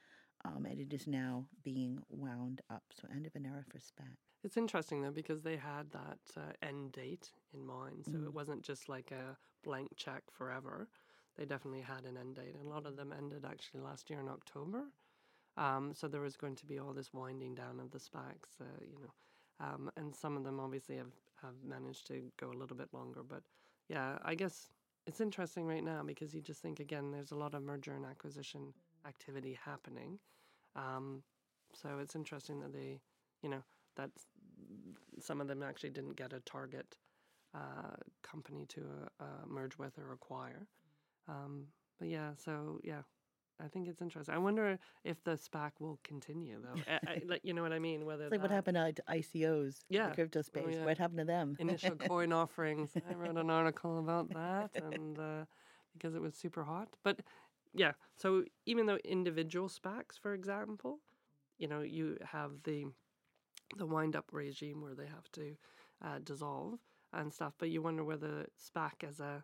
um, 0.46 0.66
and 0.66 0.80
it 0.80 0.94
is 0.94 1.08
now 1.08 1.46
being 1.64 2.00
wound 2.10 2.62
up. 2.70 2.84
So, 3.00 3.08
end 3.12 3.26
of 3.26 3.36
an 3.36 3.46
era 3.46 3.64
for 3.70 3.78
SPAC. 3.80 4.16
It's 4.44 4.58
interesting 4.58 5.02
though 5.02 5.12
because 5.12 5.42
they 5.42 5.58
had 5.58 5.92
that 5.92 6.20
uh, 6.38 6.52
end 6.62 6.92
date 6.92 7.32
in 7.54 7.66
mind, 7.66 8.06
so 8.06 8.18
mm. 8.18 8.26
it 8.26 8.34
wasn't 8.34 8.62
just 8.62 8.90
like 8.90 9.12
a 9.12 9.36
blank 9.64 9.90
check 9.96 10.24
forever. 10.32 10.88
They 11.38 11.46
definitely 11.46 11.82
had 11.82 12.06
an 12.06 12.18
end 12.18 12.36
date, 12.36 12.56
and 12.56 12.66
a 12.66 12.70
lot 12.70 12.86
of 12.86 12.96
them 12.96 13.14
ended 13.18 13.46
actually 13.46 13.82
last 13.82 14.10
year 14.10 14.20
in 14.20 14.28
October. 14.28 14.84
Um, 15.58 15.94
so 15.96 16.08
there 16.08 16.22
was 16.22 16.38
going 16.38 16.56
to 16.56 16.66
be 16.66 16.80
all 16.80 16.94
this 16.94 17.14
winding 17.14 17.56
down 17.56 17.80
of 17.80 17.90
the 17.92 17.98
SPACs, 17.98 18.62
uh, 18.62 18.66
you 18.82 19.00
know, 19.02 19.14
um, 19.60 19.90
and 19.98 20.16
some 20.16 20.38
of 20.38 20.44
them 20.44 20.60
obviously 20.60 20.98
have 20.98 21.14
have 21.42 21.56
managed 21.64 22.08
to 22.08 22.32
go 22.40 22.50
a 22.52 22.58
little 22.58 22.76
bit 22.78 22.88
longer. 22.94 23.22
But 23.24 23.44
yeah, 23.90 24.18
I 24.24 24.36
guess 24.36 24.70
it's 25.06 25.22
interesting 25.22 25.66
right 25.66 25.84
now 25.84 26.02
because 26.04 26.34
you 26.34 26.42
just 26.42 26.62
think 26.62 26.80
again, 26.80 27.12
there's 27.12 27.32
a 27.32 27.36
lot 27.36 27.54
of 27.54 27.62
merger 27.62 27.94
and 27.94 28.06
acquisition 28.06 28.74
activity 29.08 29.58
happening. 29.64 30.20
Um, 30.76 31.24
so 31.74 32.00
it's 32.02 32.16
interesting 32.16 32.60
that 32.62 32.74
they, 32.74 33.00
you 33.44 33.50
know, 33.50 33.64
that 33.96 34.10
some 35.20 35.42
of 35.42 35.48
them 35.48 35.62
actually 35.64 35.92
didn't 35.92 36.16
get 36.16 36.34
a 36.34 36.40
target 36.42 36.98
uh, 37.54 37.96
company 38.24 38.66
to 38.68 38.82
uh, 39.20 39.46
merge 39.48 39.78
with 39.78 39.98
or 39.98 40.14
acquire. 40.14 40.68
Um, 41.28 41.68
but 42.00 42.08
yeah, 42.08 42.32
so 42.44 42.80
yeah, 42.84 43.02
I 43.64 43.68
think 43.68 43.88
it's 43.88 44.02
interesting. 44.02 44.36
I 44.36 44.38
wonder 44.38 44.78
if 45.04 45.24
the 45.24 45.32
SPAC 45.32 45.72
will 45.80 46.00
continue 46.04 46.60
though. 46.62 46.82
I, 46.88 47.12
I, 47.12 47.22
like, 47.26 47.42
you 47.44 47.54
know 47.54 47.62
what 47.62 47.72
I 47.72 47.80
mean? 47.80 48.06
Whether 48.06 48.26
it's 48.26 48.32
like 48.32 48.42
what 48.42 48.52
happened 48.52 48.96
to 48.96 49.04
ICOs, 49.10 49.80
yeah, 49.90 50.10
the 50.10 50.16
crypto 50.16 50.40
oh, 50.40 50.42
space. 50.42 50.64
Oh, 50.68 50.72
yeah. 50.72 50.86
What 50.86 50.98
happened 50.98 51.20
to 51.20 51.26
them? 51.26 51.56
Initial 51.60 51.96
coin 51.96 52.34
offerings. 52.34 52.92
I 53.10 53.14
wrote 53.14 53.38
an 53.38 53.50
article 53.50 54.00
about 54.00 54.30
that, 54.34 54.72
and 54.94 55.18
uh, 55.18 55.46
because 55.94 56.16
it 56.16 56.22
was 56.22 56.36
super 56.36 56.64
hot. 56.64 56.90
But 57.04 57.22
yeah. 57.74 57.94
So 58.18 58.44
even 58.66 58.86
though 58.86 58.98
individual 59.06 59.70
SPACs, 59.70 60.20
for 60.22 60.34
example, 60.34 61.00
you 61.58 61.68
know, 61.68 61.82
you 61.82 62.18
have 62.24 62.52
the 62.64 62.86
the 63.78 63.86
wind 63.86 64.16
up 64.16 64.26
regime 64.32 64.82
where 64.82 64.94
they 64.94 65.08
have 65.08 65.32
to 65.34 65.56
uh, 66.04 66.20
dissolve 66.24 66.80
and 67.14 67.34
stuff, 67.34 67.54
but 67.58 67.70
you 67.70 67.82
wonder 67.82 68.04
whether 68.04 68.48
SPAC 68.60 69.08
as 69.08 69.20
a 69.20 69.44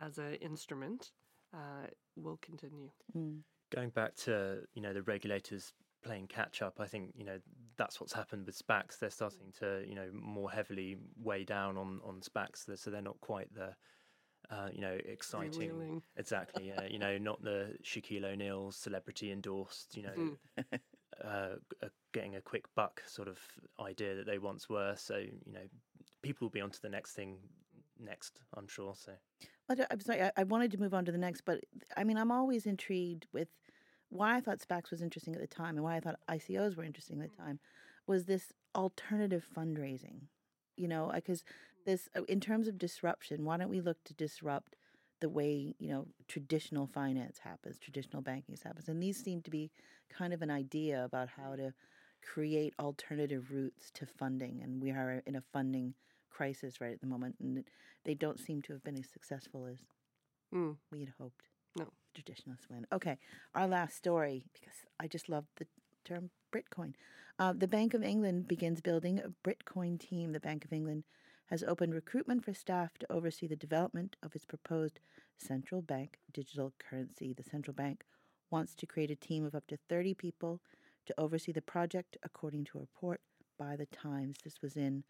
as 0.00 0.18
an 0.18 0.34
instrument 0.34 1.10
uh, 1.54 1.86
will 2.16 2.38
continue. 2.42 2.90
Mm. 3.16 3.40
Going 3.74 3.90
back 3.90 4.16
to 4.16 4.60
you 4.74 4.82
know 4.82 4.92
the 4.92 5.02
regulators 5.02 5.72
playing 6.02 6.28
catch 6.28 6.62
up, 6.62 6.80
I 6.80 6.86
think 6.86 7.12
you 7.16 7.24
know 7.24 7.38
that's 7.76 8.00
what's 8.00 8.12
happened 8.12 8.46
with 8.46 8.58
SPACs. 8.58 8.98
They're 8.98 9.10
starting 9.10 9.52
to 9.60 9.84
you 9.86 9.94
know 9.94 10.08
more 10.12 10.50
heavily 10.50 10.96
weigh 11.22 11.44
down 11.44 11.76
on 11.76 12.00
on 12.04 12.20
SPACs, 12.20 12.78
so 12.78 12.90
they're 12.90 13.02
not 13.02 13.20
quite 13.20 13.52
the 13.54 13.74
uh, 14.50 14.68
you 14.72 14.80
know, 14.80 14.96
exciting. 15.04 16.02
Exactly. 16.16 16.68
Yeah. 16.68 16.86
you 16.88 16.98
know, 16.98 17.18
not 17.18 17.42
the 17.42 17.74
Shaquille 17.84 18.24
O'Neal 18.24 18.72
celebrity 18.72 19.30
endorsed. 19.30 19.96
You 19.96 20.02
know, 20.04 20.34
mm. 20.58 20.80
uh, 21.24 21.88
getting 22.12 22.36
a 22.36 22.40
quick 22.40 22.64
buck 22.74 23.02
sort 23.06 23.28
of 23.28 23.38
idea 23.80 24.16
that 24.16 24.26
they 24.26 24.38
once 24.38 24.68
were. 24.68 24.94
So 24.96 25.18
you 25.18 25.52
know, 25.52 25.60
people 26.22 26.46
will 26.46 26.50
be 26.50 26.60
on 26.60 26.70
to 26.70 26.82
the 26.82 26.88
next 26.88 27.12
thing 27.12 27.38
next. 27.98 28.40
I'm 28.54 28.68
sure. 28.68 28.94
So. 28.96 29.12
I'm 29.70 30.00
sorry. 30.00 30.22
I, 30.22 30.32
I 30.36 30.44
wanted 30.44 30.70
to 30.72 30.78
move 30.78 30.94
on 30.94 31.04
to 31.04 31.12
the 31.12 31.18
next, 31.18 31.42
but 31.42 31.60
I 31.96 32.04
mean, 32.04 32.16
I'm 32.16 32.32
always 32.32 32.66
intrigued 32.66 33.26
with 33.32 33.48
why 34.08 34.36
I 34.36 34.40
thought 34.40 34.58
SPACs 34.60 34.90
was 34.90 35.02
interesting 35.02 35.34
at 35.34 35.40
the 35.40 35.46
time 35.46 35.76
and 35.76 35.84
why 35.84 35.96
I 35.96 36.00
thought 36.00 36.18
ICOs 36.28 36.76
were 36.76 36.84
interesting 36.84 37.20
at 37.22 37.30
the 37.30 37.42
time 37.42 37.60
was 38.06 38.24
this 38.24 38.52
alternative 38.74 39.46
fundraising. 39.56 40.22
You 40.76 40.88
know, 40.88 41.12
because 41.14 41.44
this 41.84 42.08
uh, 42.16 42.22
in 42.24 42.40
terms 42.40 42.68
of 42.68 42.78
disruption 42.78 43.44
why 43.44 43.56
don't 43.56 43.68
we 43.68 43.80
look 43.80 44.02
to 44.04 44.14
disrupt 44.14 44.76
the 45.20 45.28
way 45.28 45.74
you 45.78 45.88
know 45.88 46.06
traditional 46.28 46.86
finance 46.86 47.38
happens 47.38 47.78
traditional 47.78 48.22
banking 48.22 48.56
happens 48.62 48.88
and 48.88 49.02
these 49.02 49.22
seem 49.22 49.42
to 49.42 49.50
be 49.50 49.70
kind 50.10 50.32
of 50.32 50.42
an 50.42 50.50
idea 50.50 51.04
about 51.04 51.28
how 51.36 51.54
to 51.56 51.72
create 52.22 52.74
alternative 52.78 53.50
routes 53.50 53.90
to 53.92 54.06
funding 54.06 54.60
and 54.62 54.82
we 54.82 54.90
are 54.90 55.22
in 55.26 55.36
a 55.36 55.42
funding 55.52 55.94
crisis 56.30 56.80
right 56.80 56.92
at 56.92 57.00
the 57.00 57.06
moment 57.06 57.36
and 57.40 57.64
they 58.04 58.14
don't 58.14 58.40
seem 58.40 58.62
to 58.62 58.72
have 58.72 58.82
been 58.82 58.98
as 58.98 59.08
successful 59.08 59.66
as 59.66 59.78
mm. 60.54 60.76
we 60.90 61.00
had 61.00 61.12
hoped 61.18 61.48
no 61.76 61.86
traditionalists 62.14 62.68
win 62.68 62.86
okay 62.92 63.18
our 63.54 63.66
last 63.66 63.96
story 63.96 64.44
because 64.52 64.74
i 64.98 65.06
just 65.06 65.28
love 65.28 65.44
the 65.56 65.66
term 66.04 66.30
britcoin 66.54 66.94
uh, 67.38 67.52
the 67.56 67.68
bank 67.68 67.94
of 67.94 68.02
england 68.02 68.48
begins 68.48 68.80
building 68.80 69.20
a 69.20 69.48
britcoin 69.48 69.98
team 69.98 70.32
the 70.32 70.40
bank 70.40 70.64
of 70.64 70.72
england 70.72 71.04
has 71.50 71.64
opened 71.64 71.92
recruitment 71.92 72.44
for 72.44 72.54
staff 72.54 72.96
to 72.98 73.12
oversee 73.12 73.48
the 73.48 73.56
development 73.56 74.14
of 74.22 74.34
its 74.36 74.44
proposed 74.44 75.00
central 75.36 75.82
bank 75.82 76.18
digital 76.32 76.72
currency. 76.78 77.32
The 77.32 77.42
central 77.42 77.74
bank 77.74 78.04
wants 78.50 78.74
to 78.76 78.86
create 78.86 79.10
a 79.10 79.16
team 79.16 79.44
of 79.44 79.54
up 79.54 79.66
to 79.68 79.78
30 79.88 80.14
people 80.14 80.60
to 81.06 81.14
oversee 81.18 81.52
the 81.52 81.62
project, 81.62 82.16
according 82.22 82.64
to 82.64 82.78
a 82.78 82.80
report 82.82 83.20
by 83.58 83.74
the 83.74 83.86
Times. 83.86 84.36
This 84.44 84.62
was 84.62 84.76
in 84.76 85.02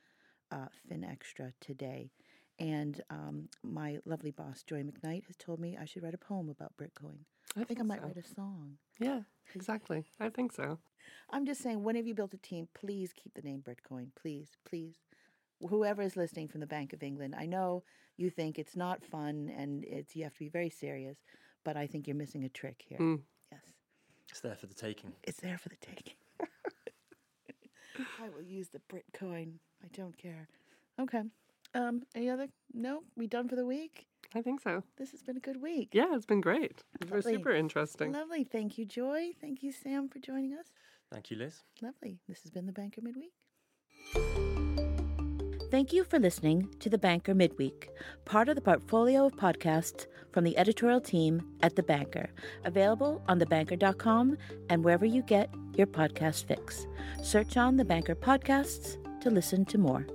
uh, 0.51 0.67
FinExtra 0.91 1.53
today. 1.61 2.11
And 2.59 3.01
um, 3.09 3.49
my 3.63 3.99
lovely 4.05 4.33
boss, 4.33 4.63
Joy 4.63 4.83
Macknight, 4.83 5.27
has 5.27 5.37
told 5.37 5.61
me 5.61 5.79
I 5.81 5.87
should 5.87 6.03
write 6.03 6.15
a 6.15 6.19
poem 6.19 6.51
about 6.51 6.73
Britcoin. 6.77 7.21
I, 7.57 7.61
I 7.61 7.65
think, 7.65 7.69
think, 7.69 7.81
I 7.81 7.85
might 7.85 8.01
so. 8.01 8.07
write 8.07 8.17
a 8.19 8.35
song. 8.35 8.73
Yeah, 8.99 9.21
exactly. 9.55 10.05
I 10.21 10.29
think 10.29 10.53
so. 10.53 10.79
I'm 11.31 11.47
just 11.47 11.63
saying, 11.63 11.83
whenever 11.83 12.07
you 12.07 12.15
build 12.15 12.35
a 12.35 12.37
team, 12.37 12.69
please 12.75 13.13
keep 13.15 13.33
the 13.35 13.43
name 13.43 13.65
Britcoin. 13.67 14.09
Please, 14.15 14.51
please 14.69 14.97
whoever 15.69 16.03
is 16.03 16.17
listening 16.17 16.49
from 16.49 16.61
the 16.61 16.67
Bank 16.67 16.93
of 16.93 17.03
England, 17.03 17.35
I 17.37 17.47
know 17.47 17.83
you 18.17 18.31
think 18.31 18.59
it's 18.59 18.77
not 18.77 19.05
fun 19.05 19.53
and 19.57 19.85
it's 19.85 20.17
you 20.17 20.25
have 20.25 20.33
to 20.35 20.39
be 20.39 20.49
very 20.49 20.71
serious, 20.71 21.19
but 21.65 21.77
I 21.77 21.87
think 21.87 22.07
you're 22.07 22.17
missing 22.17 22.45
a 22.45 22.49
trick 22.49 22.83
here. 22.87 22.99
Mm. 22.99 23.21
Yes. 23.53 23.61
It's 24.29 24.41
there 24.41 24.55
for 24.55 24.67
the 24.67 24.75
taking. 24.75 25.13
It's 25.25 25.41
there 25.41 25.59
for 25.59 25.69
the 25.69 25.77
taking. 25.77 26.15
I 27.99 28.29
will 28.29 28.43
use 28.43 28.69
the 28.69 28.81
Brit 28.89 29.05
coin. 29.13 29.59
I 29.83 29.89
don't 29.97 30.17
care. 30.17 30.49
Okay. 31.01 31.23
Um, 31.75 32.03
any 32.15 32.29
other? 32.31 32.49
No, 32.75 33.03
we 33.17 33.27
done 33.27 33.49
for 33.49 33.57
the 33.57 33.67
week. 33.67 34.07
I 34.35 34.43
think 34.43 34.61
so. 34.61 34.83
This 34.97 35.11
has 35.11 35.23
been 35.23 35.37
a 35.37 35.41
good 35.41 35.61
week. 35.61 35.91
Yeah, 35.93 36.15
it's 36.15 36.27
been 36.27 36.41
great. 36.41 36.83
It 37.01 37.11
was 37.11 37.25
Lovely. 37.25 37.39
super 37.39 37.51
interesting. 37.53 38.13
Lovely. 38.13 38.45
Thank 38.45 38.79
you, 38.79 38.85
Joy. 38.85 39.31
Thank 39.41 39.63
you, 39.63 39.73
Sam, 39.73 40.09
for 40.09 40.19
joining 40.19 40.53
us. 40.55 40.67
Thank 41.13 41.31
you, 41.31 41.37
Liz. 41.37 41.63
Lovely. 41.83 42.21
This 42.29 42.43
has 42.43 42.51
been 42.51 42.67
the 42.67 42.73
Banker 42.73 43.01
Midweek. 43.03 43.33
Thank 45.71 45.93
you 45.93 46.03
for 46.03 46.19
listening 46.19 46.69
to 46.81 46.91
the 46.91 46.99
Banker 46.99 47.33
Midweek, 47.33 47.91
part 48.25 48.49
of 48.49 48.57
the 48.57 48.61
portfolio 48.61 49.27
of 49.27 49.37
podcasts 49.37 50.07
from 50.33 50.43
the 50.43 50.59
editorial 50.59 51.01
team 51.01 51.43
at 51.63 51.77
The 51.77 51.83
Banker, 51.85 52.29
available 52.65 53.23
on 53.29 53.39
thebanker.com 53.39 54.37
and 54.69 54.85
wherever 54.85 55.05
you 55.05 55.23
get 55.23 55.49
your 55.77 55.87
podcast 55.87 56.45
fix. 56.47 56.89
Search 57.23 57.57
on 57.57 57.77
The 57.77 57.85
Banker 57.85 58.15
Podcasts 58.15 58.97
to 59.21 59.31
listen 59.31 59.65
to 59.67 59.79
more. 59.79 60.07